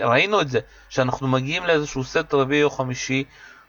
ראינו 0.00 0.40
את 0.40 0.48
זה, 0.48 0.60
שאנחנו 0.88 1.28
מגיעים 1.28 1.66
לאיזשהו 1.66 2.04
סט 2.04 2.34
רביעי 2.34 2.62
או 2.62 2.70
חמישי, 2.70 3.24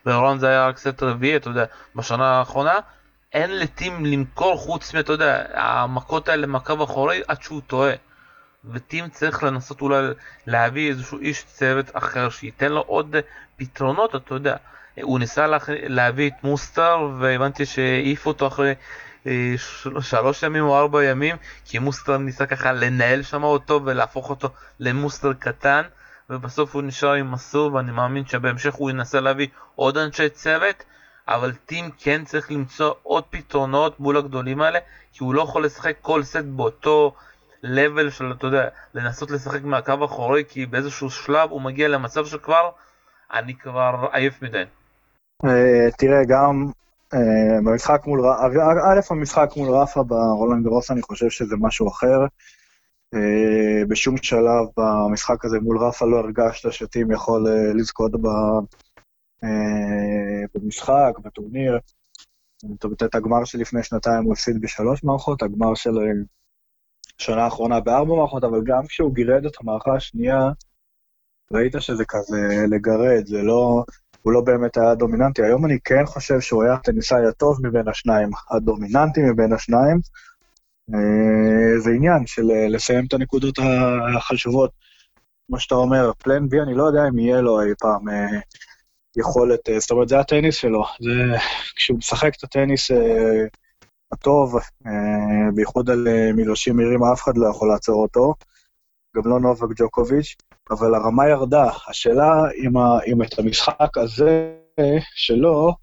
ברולן 0.05 0.39
זה 0.39 0.47
היה 0.47 0.67
רק 0.67 0.77
סט 0.77 1.03
רביעי, 1.03 1.35
אתה 1.35 1.49
יודע, 1.49 1.65
בשנה 1.95 2.39
האחרונה, 2.39 2.79
אין 3.33 3.59
לטים 3.59 4.05
למכור 4.05 4.57
חוץ 4.57 4.95
אתה 4.95 5.13
יודע, 5.13 5.43
המכות 5.53 6.27
האלה 6.27 6.47
מקו 6.47 6.83
אחורי 6.83 7.21
עד 7.27 7.41
שהוא 7.41 7.61
טועה. 7.67 7.93
וטים 8.71 9.09
צריך 9.09 9.43
לנסות 9.43 9.81
אולי 9.81 10.07
להביא 10.47 10.89
איזשהו 10.89 11.19
איש 11.19 11.43
צוות 11.43 11.85
אחר 11.93 12.29
שייתן 12.29 12.71
לו 12.71 12.81
עוד 12.81 13.15
פתרונות, 13.57 14.15
אתה 14.15 14.33
יודע. 14.33 14.55
הוא 15.01 15.19
ניסה 15.19 15.47
לה, 15.47 15.57
להביא 15.67 16.29
את 16.29 16.43
מוסטר 16.43 17.09
והבנתי 17.19 17.65
שהעיף 17.65 18.25
אותו 18.25 18.47
אחרי 18.47 18.73
אה, 19.27 19.53
שלוש 20.01 20.43
ימים 20.43 20.63
או 20.63 20.77
ארבע 20.79 21.03
ימים 21.03 21.35
כי 21.65 21.79
מוסטר 21.79 22.17
ניסה 22.17 22.45
ככה 22.45 22.71
לנהל 22.71 23.23
שם 23.23 23.43
אותו 23.43 23.81
ולהפוך 23.85 24.29
אותו 24.29 24.49
למוסטר 24.79 25.33
קטן 25.33 25.81
ובסוף 26.29 26.75
הוא 26.75 26.83
נשאר 26.83 27.13
עם 27.13 27.31
מסור 27.31 27.73
ואני 27.73 27.91
מאמין 27.91 28.25
שבהמשך 28.25 28.73
הוא 28.73 28.89
ינסה 28.89 29.19
להביא 29.19 29.47
עוד 29.75 29.97
אנשי 29.97 30.29
צוות 30.29 30.83
אבל 31.27 31.51
טים 31.65 31.91
כן 31.99 32.25
צריך 32.25 32.51
למצוא 32.51 32.93
עוד 33.03 33.23
פתרונות 33.29 33.99
מול 33.99 34.17
הגדולים 34.17 34.61
האלה 34.61 34.79
כי 35.13 35.23
הוא 35.23 35.33
לא 35.33 35.41
יכול 35.41 35.65
לשחק 35.65 35.95
כל 36.01 36.23
סט 36.23 36.43
באותו 36.45 37.15
לבל 37.63 38.09
של 38.09 38.31
אתה 38.31 38.47
יודע 38.47 38.69
לנסות 38.93 39.31
לשחק 39.31 39.63
מהקו 39.63 39.93
האחורי 40.01 40.43
כי 40.47 40.65
באיזשהו 40.65 41.09
שלב 41.09 41.49
הוא 41.49 41.61
מגיע 41.61 41.87
למצב 41.87 42.25
שכבר 42.25 42.69
אני 43.33 43.55
כבר 43.55 44.07
עייף 44.11 44.41
מדי. 44.41 44.63
אה, 45.45 45.91
תראה, 45.97 46.25
גם 46.27 46.65
אה, 47.13 47.57
במשחק 47.65 48.01
מול, 48.05 48.25
א', 48.27 48.99
המשחק 49.09 49.49
מול 49.57 49.69
רפה 49.69 50.03
ברולנד 50.03 50.63
גרוס, 50.63 50.91
אני 50.91 51.01
חושב 51.01 51.29
שזה 51.29 51.55
משהו 51.59 51.87
אחר. 51.87 52.19
אה, 53.13 53.85
בשום 53.87 54.17
שלב 54.17 54.65
במשחק 54.77 55.45
הזה 55.45 55.59
מול 55.59 55.77
רפה 55.77 56.05
לא 56.05 56.17
הרגשת 56.17 56.71
שטים 56.71 57.11
יכול 57.11 57.47
לזכות 57.75 58.11
במשחק, 60.55 61.13
בטורניר. 61.23 61.79
את 63.05 63.15
הגמר 63.15 63.45
שלפני 63.45 63.83
שנתיים 63.83 64.23
הוא 64.23 64.33
הפסיד 64.33 64.61
בשלוש 64.61 65.03
מערכות, 65.03 65.43
הגמר 65.43 65.75
של 65.75 65.97
שנה 67.17 67.43
האחרונה 67.43 67.79
בארבע 67.79 68.15
מערכות, 68.15 68.43
אבל 68.43 68.61
גם 68.65 68.87
כשהוא 68.87 69.15
גירד 69.15 69.45
את 69.45 69.53
המערכה 69.61 69.95
השנייה, 69.95 70.49
ראית 71.51 71.75
שזה 71.79 72.03
כזה 72.07 72.65
לגרד, 72.71 73.25
זה 73.25 73.41
לא... 73.41 73.83
הוא 74.21 74.33
לא 74.33 74.41
באמת 74.41 74.77
היה 74.77 74.95
דומיננטי. 74.95 75.43
היום 75.43 75.65
אני 75.65 75.77
כן 75.83 76.05
חושב 76.05 76.39
שהוא 76.39 76.63
היה 76.63 76.73
הטניסאי 76.73 77.27
הטוב 77.27 77.67
מבין 77.67 77.87
השניים, 77.87 78.29
הדומיננטי 78.51 79.21
מבין 79.21 79.53
השניים. 79.53 79.99
אה, 80.93 81.79
זה 81.79 81.89
עניין 81.89 82.25
של 82.25 82.51
אה, 82.51 82.67
לסיים 82.69 83.05
את 83.05 83.13
הנקודות 83.13 83.55
החשובות. 84.17 84.71
כמו 85.47 85.59
שאתה 85.59 85.75
אומר, 85.75 86.11
פלן 86.17 86.49
בי, 86.49 86.61
אני 86.61 86.73
לא 86.73 86.83
יודע 86.83 87.01
אם 87.09 87.19
יהיה 87.19 87.41
לו 87.41 87.61
אי 87.61 87.67
פעם 87.79 88.09
אה, 88.09 88.39
יכולת, 89.17 89.59
זאת 89.79 89.91
אומרת, 89.91 90.09
זה 90.09 90.19
הטניס 90.19 90.55
שלו. 90.55 90.83
זה, 90.99 91.37
כשהוא 91.75 91.97
משחק 91.97 92.35
את 92.37 92.43
הטניס 92.43 92.91
הטוב, 94.11 94.55
בייחוד 95.53 95.89
על 95.89 96.07
מגרשים 96.33 96.75
מהירים, 96.75 97.03
אף 97.03 97.21
אחד 97.23 97.37
לא 97.37 97.47
יכול 97.47 97.67
לעצור 97.69 98.01
אותו. 98.01 98.33
גם 99.15 99.23
לא 99.25 99.39
נובק 99.39 99.69
ג'וקוביץ'. 99.75 100.35
אבל 100.71 100.95
הרמה 100.95 101.29
ירדה. 101.29 101.69
השאלה 101.87 102.31
אם, 102.63 102.77
ה, 102.77 102.99
אם 103.07 103.23
את 103.23 103.39
המשחק 103.39 103.97
הזה 103.97 104.53
שלו, 105.15 105.73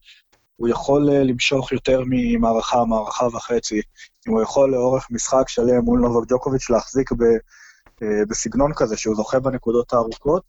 הוא 0.56 0.68
יכול 0.68 1.10
אה, 1.10 1.24
למשוך 1.24 1.72
יותר 1.72 2.02
ממערכה, 2.06 2.84
מערכה 2.84 3.26
וחצי. 3.26 3.80
אם 4.28 4.32
הוא 4.32 4.42
יכול 4.42 4.72
לאורך 4.72 5.10
משחק 5.10 5.48
שלם 5.48 5.84
מול 5.84 6.00
נובק 6.00 6.28
ג'וקוביץ' 6.28 6.70
להחזיק 6.70 7.12
ב, 7.12 7.22
אה, 8.02 8.24
בסגנון 8.28 8.72
כזה, 8.76 8.96
שהוא 8.96 9.16
זוכה 9.16 9.40
בנקודות 9.40 9.92
הארוכות, 9.92 10.42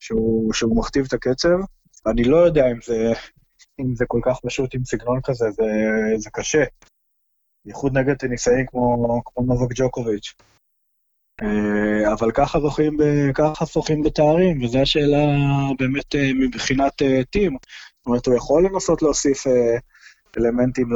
שהוא, 0.00 0.52
שהוא 0.52 0.76
מכתיב 0.76 1.04
את 1.08 1.12
הקצב. 1.12 1.58
אני 2.06 2.24
לא 2.24 2.36
יודע 2.36 2.70
אם 2.70 2.78
זה, 2.86 3.12
אם 3.80 3.94
זה 3.96 4.04
כל 4.08 4.20
כך 4.24 4.36
פשוט 4.46 4.74
עם 4.74 4.84
סגנון 4.84 5.20
כזה, 5.24 5.50
זה, 5.50 5.64
זה 6.16 6.30
קשה. 6.32 6.64
בייחוד 7.64 7.98
נגד 7.98 8.14
טניסאים 8.16 8.66
כמו, 8.66 9.20
כמו 9.24 9.44
נובק 9.44 9.68
ג'וקוביץ'. 9.74 10.34
אה, 11.42 12.12
אבל 12.12 12.30
ככה 12.32 12.60
זוכים, 12.60 12.96
ככה 13.34 13.64
זוכים 13.64 14.02
בתארים, 14.02 14.64
וזו 14.64 14.78
השאלה 14.78 15.26
באמת 15.78 16.14
אה, 16.14 16.30
מבחינת 16.34 17.02
אה, 17.02 17.24
טים. 17.30 17.56
זאת 17.98 18.06
אומרת, 18.06 18.26
הוא 18.26 18.34
יכול 18.34 18.66
לנסות 18.66 19.02
להוסיף 19.02 19.44
אלמנטים 20.38 20.88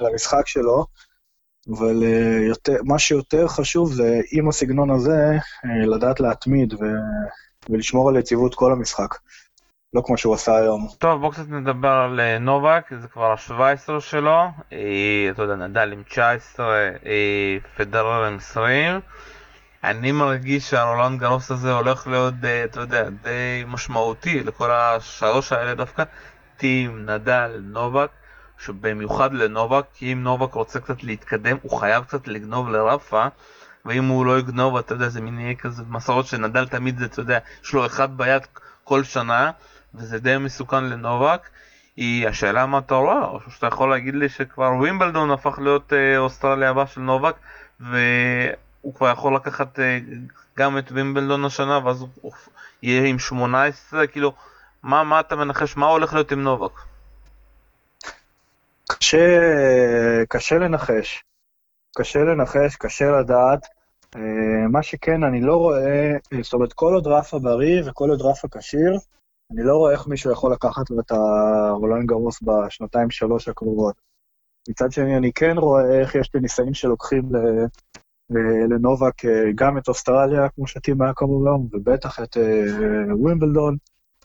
למשחק 0.00 0.46
שלו, 0.46 0.86
אבל 1.70 2.02
יותר, 2.48 2.76
מה 2.84 2.98
שיותר 2.98 3.48
חשוב 3.48 3.92
זה, 3.92 4.20
עם 4.32 4.48
הסגנון 4.48 4.90
הזה, 4.90 5.32
לדעת 5.86 6.20
להתמיד 6.20 6.74
ולשמור 7.68 8.08
על 8.08 8.16
יציבות 8.16 8.54
כל 8.54 8.72
המשחק. 8.72 9.14
לא 9.96 10.02
כמו 10.04 10.18
שהוא 10.18 10.34
עשה 10.34 10.56
היום. 10.56 10.88
טוב, 10.98 11.20
בואו 11.20 11.32
קצת 11.32 11.48
נדבר 11.48 11.88
על 11.88 12.20
אה, 12.20 12.38
נובק, 12.38 12.90
זה 13.00 13.08
כבר 13.08 13.32
ה-17 13.32 14.00
שלו, 14.00 14.48
אה, 14.72 15.28
אתה 15.30 15.42
יודע, 15.42 15.54
נדל 15.54 15.92
עם 15.92 16.02
19, 16.02 16.66
אה, 17.06 17.56
פדרר 17.76 18.24
עם 18.24 18.36
20. 18.36 19.00
אני 19.84 20.12
מרגיש 20.12 20.70
שהרולנד 20.70 21.20
גרוס 21.20 21.50
הזה 21.50 21.72
הולך 21.72 22.06
להיות, 22.06 22.34
אתה 22.64 22.80
יודע, 22.80 23.08
די 23.22 23.64
משמעותי 23.66 24.40
לכל 24.44 24.70
השלוש 24.70 25.52
האלה 25.52 25.74
דווקא. 25.74 26.02
טים, 26.56 27.10
נדל, 27.10 27.60
נובק, 27.64 28.10
שבמיוחד 28.58 29.32
לנובק, 29.32 29.84
כי 29.94 30.12
אם 30.12 30.22
נובק 30.22 30.54
רוצה 30.54 30.80
קצת 30.80 31.04
להתקדם, 31.04 31.56
הוא 31.62 31.78
חייב 31.78 32.04
קצת 32.04 32.28
לגנוב 32.28 32.68
לרפה. 32.68 33.26
ואם 33.84 34.04
הוא 34.04 34.26
לא 34.26 34.38
יגנוב, 34.38 34.76
אתה 34.76 34.94
יודע, 34.94 35.08
זה 35.08 35.20
מין 35.20 35.40
יהיה 35.40 35.54
כזה 35.54 35.82
מסורות 35.88 36.26
שנדל 36.26 36.66
תמיד 36.66 36.98
זה, 36.98 37.04
אתה 37.04 37.20
יודע, 37.20 37.38
יש 37.64 37.72
לו 37.72 37.86
אחד 37.86 38.16
ביד 38.16 38.42
כל 38.84 39.04
שנה, 39.04 39.50
וזה 39.94 40.18
די 40.18 40.38
מסוכן 40.38 40.84
לנובק, 40.84 41.48
היא 41.96 42.28
השאלה 42.28 42.66
מה 42.66 42.78
אתה 42.78 42.94
רואה, 42.94 43.24
או 43.24 43.40
שאתה 43.50 43.66
יכול 43.66 43.90
להגיד 43.90 44.14
לי 44.14 44.28
שכבר 44.28 44.72
ווימבלדון 44.78 45.30
הפך 45.30 45.58
להיות 45.58 45.92
אה, 45.92 46.18
אוסטרליה 46.18 46.70
הבא 46.70 46.86
של 46.86 47.00
נובק, 47.00 47.34
והוא 47.80 48.94
כבר 48.94 49.12
יכול 49.12 49.36
לקחת 49.36 49.80
אה, 49.80 49.98
גם 50.58 50.78
את 50.78 50.92
ווימבלדון 50.92 51.44
השנה, 51.44 51.80
ואז 51.84 52.04
הוא 52.20 52.32
יהיה 52.82 53.06
עם 53.06 53.18
18, 53.18 54.06
כאילו, 54.06 54.32
מה, 54.82 55.04
מה 55.04 55.20
אתה 55.20 55.36
מנחש, 55.36 55.76
מה 55.76 55.86
הולך 55.86 56.14
להיות 56.14 56.32
עם 56.32 56.42
נובק? 56.42 56.72
קשה, 58.88 59.18
קשה 60.28 60.58
לנחש. 60.58 61.22
קשה 61.96 62.18
לנחש, 62.18 62.76
קשה 62.76 63.10
לדעת. 63.10 63.66
אה, 64.16 64.68
מה 64.72 64.82
שכן, 64.82 65.24
אני 65.24 65.40
לא 65.40 65.56
רואה, 65.56 66.12
זאת 66.42 66.52
אומרת, 66.52 66.72
כל 66.72 66.94
עוד 66.94 67.06
רפה 67.06 67.38
בריא 67.38 67.82
וכל 67.86 68.10
עוד 68.10 68.22
רפה 68.22 68.48
כשיר, 68.58 68.98
אני 69.52 69.62
לא 69.62 69.76
רואה 69.76 69.92
איך 69.92 70.06
מישהו 70.06 70.32
יכול 70.32 70.52
לקחת 70.52 70.90
לו 70.90 71.00
את 71.00 71.10
הרולנד 71.10 72.06
גרוס 72.06 72.42
בשנתיים 72.42 73.10
שלוש 73.10 73.48
הקרובות. 73.48 73.94
מצד 74.68 74.92
שני, 74.92 75.16
אני 75.16 75.32
כן 75.32 75.58
רואה 75.58 76.00
איך 76.00 76.14
יש 76.14 76.28
טניסאים 76.28 76.74
שלוקחים 76.74 77.22
לנובק 78.70 79.24
גם 79.54 79.78
את 79.78 79.88
אוסטרליה, 79.88 80.48
כמו 80.48 80.66
שטים 80.66 81.02
היה 81.02 81.12
כמובן, 81.16 81.50
ובטח 81.72 82.20
את 82.20 82.36
אה, 82.36 83.14
ווימבלדון, 83.14 83.76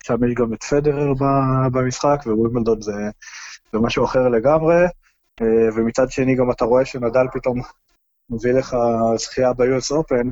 שם 0.04 0.24
יש 0.24 0.34
גם 0.34 0.54
את 0.54 0.64
פדרר 0.64 1.14
במשחק, 1.74 2.20
ווימבלדון 2.26 2.82
זה, 2.82 2.94
זה 3.74 3.80
משהו 3.80 4.06
אחר 4.06 4.28
לגמרי. 4.28 4.76
אה, 5.42 5.70
ומצד 5.76 6.12
שני, 6.12 6.36
גם 6.36 6.52
אתה 6.52 6.66
רואה 6.66 6.86
שנדל 6.86 7.26
פתאום 7.34 7.62
מביא 8.30 8.54
לך 8.54 8.76
זכייה 9.16 9.54
ב-US 9.54 9.92
Open. 9.92 10.28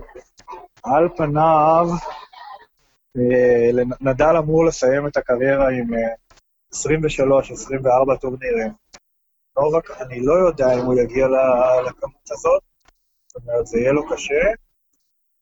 על 0.83 1.09
פניו, 1.17 1.87
אה, 1.91 1.97
נדל 4.01 4.37
אמור 4.37 4.65
לסיים 4.65 5.07
את 5.07 5.17
הקריירה 5.17 5.69
עם 5.69 5.87
23-24 6.73 8.11
אה, 8.11 8.17
טורנירים. 8.17 8.71
נובק, 9.57 9.91
אני 9.91 10.19
לא 10.25 10.33
יודע 10.33 10.65
אם 10.73 10.85
הוא 10.85 10.99
יגיע 10.99 11.27
לכמות 11.87 12.31
הזאת, 12.31 12.63
זאת 13.27 13.43
אומרת, 13.43 13.67
זה 13.67 13.79
יהיה 13.79 13.91
לו 13.91 14.09
קשה, 14.09 14.41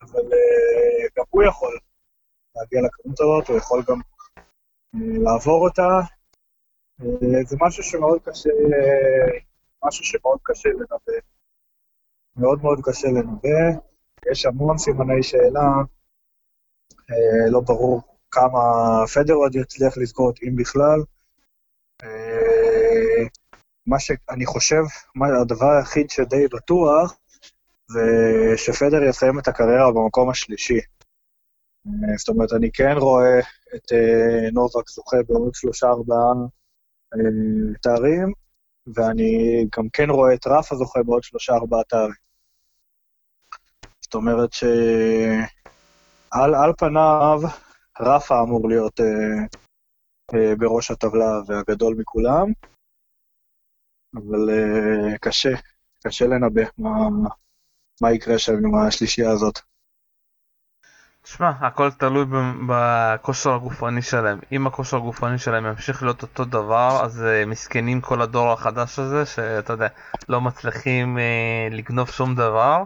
אבל 0.02 0.34
אה, 0.34 1.08
גם 1.18 1.24
הוא 1.30 1.44
יכול 1.44 1.78
להגיע 2.56 2.82
לכמות 2.82 3.20
הזאת, 3.20 3.48
הוא 3.48 3.58
יכול 3.58 3.84
גם 3.88 4.00
לעבור 5.24 5.68
אותה. 5.68 5.88
זה 7.46 7.56
משהו 7.62 7.84
שמאוד 7.84 8.22
קשה, 8.24 8.50
משהו 9.86 10.04
שמאוד 10.06 10.40
קשה 10.44 10.70
לנבא. 10.70 11.20
מאוד 12.38 12.60
מאוד 12.62 12.80
קשה 12.84 13.08
לנבא. 13.08 13.80
יש 14.32 14.46
המון 14.46 14.78
סימני 14.78 15.24
שאלה. 15.24 15.97
אה, 17.12 17.50
לא 17.52 17.60
ברור 17.60 18.02
כמה 18.32 18.60
פדר 19.14 19.34
עוד 19.34 19.56
יצליח 19.56 19.98
לזכות, 19.98 20.40
אם 20.44 20.56
בכלל. 20.56 21.00
אה, 22.04 23.28
מה 23.86 24.00
שאני 24.00 24.46
חושב, 24.46 24.82
מה, 25.16 25.28
הדבר 25.42 25.72
היחיד 25.72 26.10
שדי 26.10 26.48
בטוח, 26.48 27.18
זה 27.88 28.02
שפדר 28.58 29.04
יסיים 29.04 29.40
את 29.40 29.48
הקריירה 29.48 29.92
במקום 29.92 30.30
השלישי. 30.30 30.80
אה, 31.88 32.18
זאת 32.18 32.30
אומרת, 32.30 32.54
אני 32.54 32.72
כן 32.72 32.96
רואה 32.98 33.40
את 33.76 33.92
נובק 34.54 34.90
זוכה 34.90 35.18
בעוד 35.28 35.54
שלושה-ארבעה 35.54 36.34
תארים, 37.82 38.34
ואני 38.96 39.66
גם 39.78 39.90
כן 39.94 40.10
רואה 40.10 40.34
את 40.34 40.48
רפה 40.48 40.76
זוכה 40.76 41.04
בעוד 41.04 41.24
שלושה-ארבעה 41.24 41.84
תארים. 41.84 42.28
זאת 44.02 44.14
אומרת 44.14 44.54
ש... 44.54 44.64
על, 46.32 46.56
על 46.56 46.74
פניו, 46.78 47.40
רפה 48.00 48.42
אמור 48.42 48.70
להיות 48.70 49.00
אה, 49.00 49.46
אה, 50.34 50.56
בראש 50.56 50.92
הטבלה 50.92 51.42
והגדול 51.48 51.96
מכולם, 51.98 52.46
אבל 54.16 54.50
אה, 54.50 55.18
קשה, 55.18 55.54
קשה 56.04 56.26
לנבא 56.28 56.62
מה, 56.78 57.10
מה 58.02 58.12
יקרה 58.12 58.40
שם 58.40 58.54
עם 58.54 58.76
השלישייה 58.76 59.32
הזאת. 59.32 59.60
תשמע, 61.22 61.50
הכל 61.50 61.92
תלוי 61.92 62.26
בכושר 62.68 63.54
הגופני 63.54 64.02
שלהם. 64.02 64.40
אם 64.52 64.68
הכושר 64.68 64.98
הגופני 64.98 65.38
שלהם 65.38 65.66
ימשיך 65.66 66.04
להיות 66.04 66.22
אותו 66.22 66.46
דבר, 66.46 67.00
אז 67.04 67.24
uh, 67.24 67.50
מסכנים 67.50 68.02
כל 68.02 68.22
הדור 68.22 68.52
החדש 68.52 69.00
הזה, 69.00 69.26
שאתה 69.26 69.74
יודע, 69.74 69.88
לא 70.30 70.42
מצליחים 70.42 71.18
uh, 71.18 71.74
לגנוב 71.74 72.10
שום 72.10 72.36
דבר. 72.36 72.84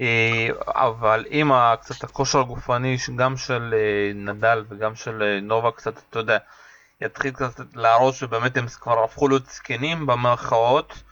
אה, 0.00 0.48
אבל 0.66 1.24
אם 1.30 1.50
קצת 1.80 2.04
הכושר 2.04 2.40
הגופני 2.40 2.96
גם 3.16 3.36
של 3.36 3.74
אה, 3.76 4.12
נדל 4.14 4.64
וגם 4.68 4.94
של 4.94 5.22
אה, 5.22 5.40
נובה 5.40 5.70
קצת, 5.70 5.94
אתה 6.10 6.18
יודע, 6.18 6.38
יתחיל 7.00 7.30
קצת 7.30 7.60
להראות 7.74 8.14
שבאמת 8.14 8.56
הם 8.56 8.66
כבר 8.80 9.04
הפכו 9.04 9.28
להיות 9.28 9.46
זקנים 9.46 10.06
במרכאות, 10.06 11.02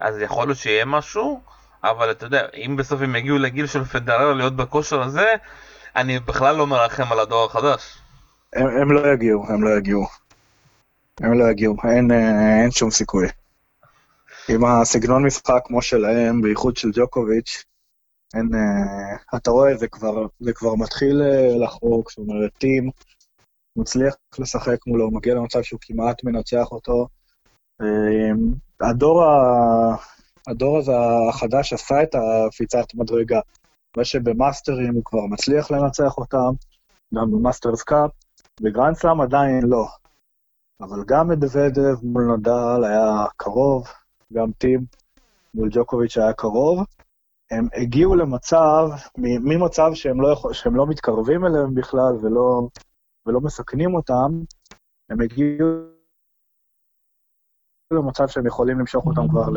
אז 0.00 0.18
יכול 0.18 0.46
להיות 0.46 0.58
שיהיה 0.58 0.84
משהו, 0.84 1.40
אבל 1.84 2.10
אתה 2.10 2.26
יודע, 2.26 2.46
אם 2.54 2.76
בסוף 2.76 3.00
הם 3.02 3.16
יגיעו 3.16 3.38
לגיל 3.38 3.66
של 3.66 3.84
פדרר 3.84 4.32
להיות 4.32 4.56
בכושר 4.56 5.02
הזה, 5.02 5.34
אני 5.96 6.18
בכלל 6.18 6.56
לא 6.56 6.66
מרחם 6.66 7.12
על 7.12 7.20
הדור 7.20 7.44
החדש. 7.44 7.98
הם, 8.52 8.66
הם 8.66 8.92
לא 8.92 9.12
יגיעו, 9.12 9.46
הם 9.48 9.64
לא 9.64 9.70
יגיעו. 9.78 10.06
הם 11.20 11.38
לא 11.38 11.50
יגיעו, 11.50 11.76
אין, 11.84 12.10
אין 12.62 12.70
שום 12.70 12.90
סיכוי. 12.90 13.28
עם 14.48 14.64
הסגנון 14.64 15.26
משחק 15.26 15.60
כמו 15.64 15.82
שלהם, 15.82 16.42
בייחוד 16.42 16.76
של 16.76 16.90
ג'וקוביץ', 16.92 17.64
אין, 18.34 18.48
אה, 18.54 19.36
אתה 19.36 19.50
רואה, 19.50 19.76
זה 19.76 19.88
כבר, 19.88 20.26
זה 20.40 20.52
כבר 20.52 20.74
מתחיל 20.74 21.22
אה, 21.22 21.64
לחרוק, 21.64 22.10
זאת 22.10 22.18
אומרת, 22.18 22.50
טים 22.58 22.90
מצליח 23.76 24.14
לשחק 24.38 24.86
מולו, 24.86 25.10
מגיע 25.10 25.34
למצב 25.34 25.62
שהוא 25.62 25.80
כמעט 25.82 26.24
מנצח 26.24 26.72
אותו. 26.72 27.06
אה, 27.82 28.36
הדור, 28.80 29.24
ה, 29.24 29.30
הדור 30.48 30.78
הזה 30.78 30.92
החדש 31.28 31.72
עשה 31.72 32.02
את 32.02 32.14
הקפיצת 32.14 32.94
מדרגה. 32.94 33.40
מה 33.96 34.04
שבמאסטרים 34.04 34.94
הוא 34.94 35.04
כבר 35.04 35.26
מצליח 35.26 35.70
לנצח 35.70 36.18
אותם, 36.18 36.52
גם 37.14 37.30
במאסטרס 37.30 37.82
קאפ, 37.82 38.10
בגרנד 38.60 38.96
סלאם 38.96 39.20
עדיין 39.20 39.62
לא. 39.66 39.86
אבל 40.80 41.04
גם 41.06 41.28
מדוודב 41.28 41.94
מול 42.02 42.36
נדל 42.36 42.84
היה 42.84 43.24
קרוב, 43.36 43.88
גם 44.32 44.52
טים 44.58 44.84
מול 45.54 45.68
ג'וקוביץ' 45.72 46.18
היה 46.18 46.32
קרוב. 46.32 46.84
הם 47.50 47.68
הגיעו 47.74 48.14
למצב, 48.14 48.88
ממצב 49.18 49.90
שהם 49.94 50.20
לא, 50.20 50.32
יכול, 50.32 50.52
שהם 50.52 50.76
לא 50.76 50.86
מתקרבים 50.86 51.46
אליהם 51.46 51.74
בכלל 51.74 52.12
ולא, 52.22 52.68
ולא 53.26 53.40
מסכנים 53.40 53.94
אותם, 53.94 54.40
הם 55.10 55.20
הגיעו 55.20 55.66
למצב 57.92 58.28
שהם 58.28 58.46
יכולים 58.46 58.78
למשוך 58.78 59.06
אותם 59.06 59.28
כבר 59.28 59.48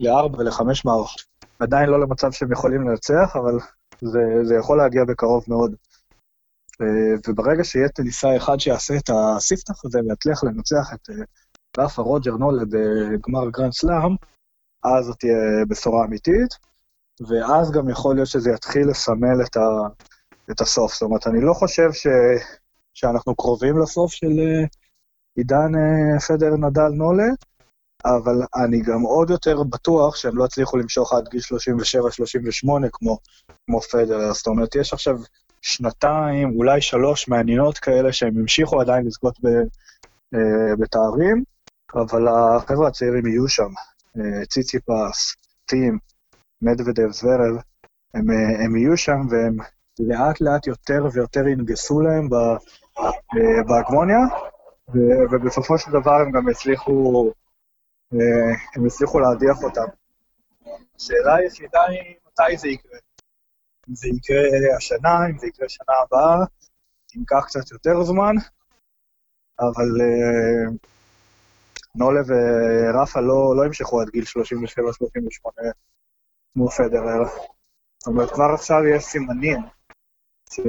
לארבע 0.00 0.38
ולחמש 0.38 0.84
מערכות. 0.84 1.22
עדיין 1.58 1.90
לא 1.90 2.00
למצב 2.00 2.32
שהם 2.32 2.52
יכולים 2.52 2.88
לנצח, 2.88 3.36
אבל 3.36 3.58
זה, 4.00 4.20
זה 4.42 4.54
יכול 4.54 4.78
להגיע 4.78 5.04
בקרוב 5.04 5.44
מאוד. 5.48 5.74
וברגע 7.28 7.64
שיהיה 7.64 7.88
טניסאי 7.88 8.36
אחד 8.36 8.60
שיעשה 8.60 8.94
את 8.96 9.10
הספתח 9.10 9.84
הזה 9.84 9.98
ויצליח 10.08 10.44
לנצח 10.44 10.94
את 10.94 11.08
רפה 11.78 12.02
רוג'ר 12.02 12.32
נולה 12.32 12.62
בגמר 12.64 13.50
גרנד 13.50 13.72
סלאם, 13.72 14.16
אז 14.84 15.04
זאת 15.04 15.18
תהיה 15.18 15.64
בשורה 15.68 16.04
אמיתית, 16.04 16.58
ואז 17.28 17.70
גם 17.70 17.88
יכול 17.88 18.14
להיות 18.14 18.28
שזה 18.28 18.50
יתחיל 18.50 18.88
לסמל 18.88 19.42
את, 19.44 19.56
ה, 19.56 19.68
את 20.50 20.60
הסוף. 20.60 20.92
זאת 20.92 21.02
אומרת, 21.02 21.26
אני 21.26 21.40
לא 21.40 21.52
חושב 21.52 21.92
ש, 21.92 22.06
שאנחנו 22.94 23.34
קרובים 23.34 23.78
לסוף 23.78 24.12
של 24.12 24.26
אה, 24.26 24.68
עידן 25.36 25.72
אה, 25.74 26.20
פדר 26.20 26.56
נדל 26.56 26.88
נולה, 26.88 27.28
אבל 28.04 28.34
אני 28.64 28.80
גם 28.80 29.00
עוד 29.00 29.30
יותר 29.30 29.62
בטוח 29.62 30.16
שהם 30.16 30.36
לא 30.36 30.44
הצליחו 30.44 30.76
למשוך 30.76 31.12
עד 31.12 31.28
גיל 31.28 31.40
37-38 31.40 32.88
כמו, 32.92 33.18
כמו 33.66 33.80
פדרר. 33.80 34.32
זאת 34.32 34.46
אומרת, 34.46 34.74
יש 34.74 34.92
עכשיו 34.92 35.16
שנתיים, 35.62 36.56
אולי 36.56 36.80
שלוש 36.80 37.28
מעניינות 37.28 37.78
כאלה 37.78 38.12
שהם 38.12 38.38
המשיכו 38.38 38.80
עדיין 38.80 39.06
לזכות 39.06 39.38
ב, 39.42 39.46
אה, 40.34 40.76
בתארים, 40.78 41.44
אבל 41.94 42.28
החבר'ה 42.28 42.88
הצעירים 42.88 43.26
יהיו 43.26 43.48
שם. 43.48 43.68
אה, 44.18 44.46
ציציפס, 44.46 45.36
טים, 45.66 45.98
מדוודב, 46.62 47.10
זוורב, 47.10 47.56
הם, 48.14 48.30
אה, 48.30 48.64
הם 48.64 48.76
יהיו 48.76 48.96
שם 48.96 49.18
והם 49.30 49.56
לאט 49.98 50.40
לאט 50.40 50.66
יותר 50.66 51.04
ויותר 51.12 51.48
ינגסו 51.48 52.00
להם 52.00 52.28
אה, 52.34 53.62
בהגמוניה, 53.68 54.18
ובסופו 55.30 55.78
של 55.78 55.90
דבר 55.90 56.14
הם 56.14 56.32
גם 56.32 56.48
יצליחו, 56.48 57.30
אה, 58.14 58.54
הם 58.76 58.86
יצליחו 58.86 59.20
להדיח 59.20 59.62
אותם. 59.62 59.86
השאלה 60.96 61.34
היחידה 61.34 61.82
היא 61.82 62.14
מתי 62.26 62.56
זה 62.56 62.68
יקרה. 62.68 62.98
אם 63.88 63.94
זה 63.94 64.08
יקרה 64.08 64.76
השנה, 64.76 65.26
אם 65.30 65.38
זה 65.38 65.46
יקרה 65.46 65.68
שנה 65.68 65.94
הבאה, 66.02 66.36
ייקח 67.14 67.44
קצת 67.46 67.70
יותר 67.70 68.02
זמן, 68.02 68.34
אבל 69.60 70.00
נולה 71.96 72.20
ורפה 72.26 73.20
לא, 73.20 73.56
לא 73.56 73.66
ימשכו 73.66 74.00
עד 74.00 74.10
גיל 74.10 74.24
37-38 74.24 74.26
כמו 76.54 76.68
פדרר. 76.68 77.24
זאת 77.98 78.06
אומרת, 78.06 78.30
כבר 78.30 78.50
עכשיו 78.54 78.86
יש 78.86 79.04
סימנים 79.04 79.60
ש... 80.50 80.60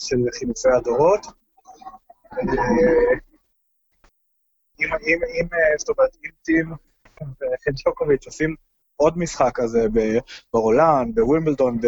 של 0.00 0.16
חילופי 0.38 0.68
הדורות. 0.76 1.26
אם, 4.80 4.88
אם, 5.06 5.18
אם, 5.40 5.48
זאת 5.78 5.88
אומרת, 5.88 6.16
אם 6.24 6.30
טים 6.42 6.72
וג'וקוביץ' 7.20 8.26
עושים 8.26 8.54
עוד 8.96 9.18
משחק 9.18 9.50
כזה 9.54 9.86
ברולנד, 10.52 11.14
בווימבלדון, 11.14 11.78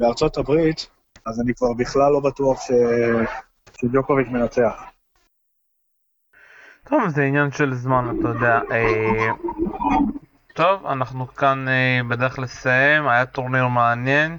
בארצות 0.00 0.36
הברית, 0.36 0.86
אז 1.26 1.40
אני 1.40 1.54
כבר 1.54 1.72
בכלל 1.78 2.12
לא 2.12 2.20
בטוח 2.20 2.60
ש... 2.60 2.70
שג'וקוביץ' 3.76 4.28
מנצח. 4.28 4.91
טוב, 6.88 7.08
זה 7.08 7.22
עניין 7.22 7.52
של 7.52 7.74
זמן, 7.74 8.16
אתה 8.20 8.28
יודע. 8.28 8.60
אה, 8.72 9.28
טוב, 10.54 10.86
אנחנו 10.86 11.34
כאן 11.34 11.68
אה, 11.68 12.00
בדרך 12.08 12.38
לסיים, 12.38 13.08
היה 13.08 13.26
טורניר 13.26 13.68
מעניין, 13.68 14.36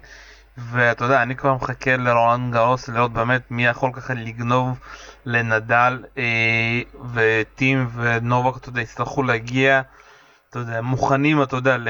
ואתה 0.58 1.06
יודע, 1.06 1.22
אני 1.22 1.36
כבר 1.36 1.56
מחכה 1.56 1.98
לרולנד 1.98 2.54
גרוס 2.54 2.90
לראות 2.90 3.14
באמת 3.14 3.42
מי 3.52 3.66
יכול 3.66 3.92
ככה 3.94 4.14
לגנוב 4.14 4.80
לנדל, 5.26 6.04
אה, 6.18 6.82
וטים 7.14 7.88
ונובק, 7.96 8.58
אתה 8.58 8.70
יודע, 8.70 8.82
יצטרכו 8.82 9.24
להגיע, 9.24 9.82
אתה 10.50 10.60
יודע, 10.60 10.82
מוכנים, 10.82 11.44
אתה 11.44 11.56
יודע, 11.56 11.78
ל... 11.78 11.88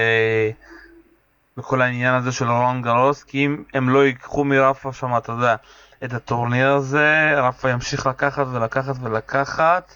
לכל 1.58 1.82
העניין 1.82 2.14
הזה 2.14 2.32
של 2.32 2.50
רולנד 2.50 2.84
גרוס, 2.84 3.24
כי 3.24 3.46
אם 3.46 3.64
הם 3.74 3.90
לא 3.90 4.06
ייקחו 4.06 4.44
מרפה 4.44 4.94
שם, 4.94 5.18
אתה 5.18 5.32
יודע, 5.32 5.56
את 6.04 6.14
הטורניר 6.14 6.74
הזה, 6.74 7.34
רפה 7.38 7.70
ימשיך 7.70 8.08
לקחת 8.08 8.48
ולקחת 8.48 8.96
ולקחת. 9.02 9.96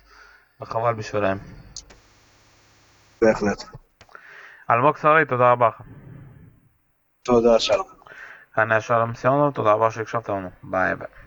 וחבל 0.62 0.94
בשבילם. 0.94 1.38
בהחלט. 3.22 3.64
אלמוג 4.70 4.98
שרי, 4.98 5.26
תודה 5.26 5.52
רבה 5.52 5.68
לך. 5.68 5.82
תודה, 7.24 7.60
שלום. 7.60 7.88
כאן 8.54 8.72
היה 8.72 8.82
שלום 8.82 9.16
סיונוב, 9.16 9.54
תודה 9.54 9.72
רבה 9.74 9.92
שהקשבת 9.92 10.30
לנו. 10.30 10.50
ביי 10.64 10.96
ביי. 10.96 11.27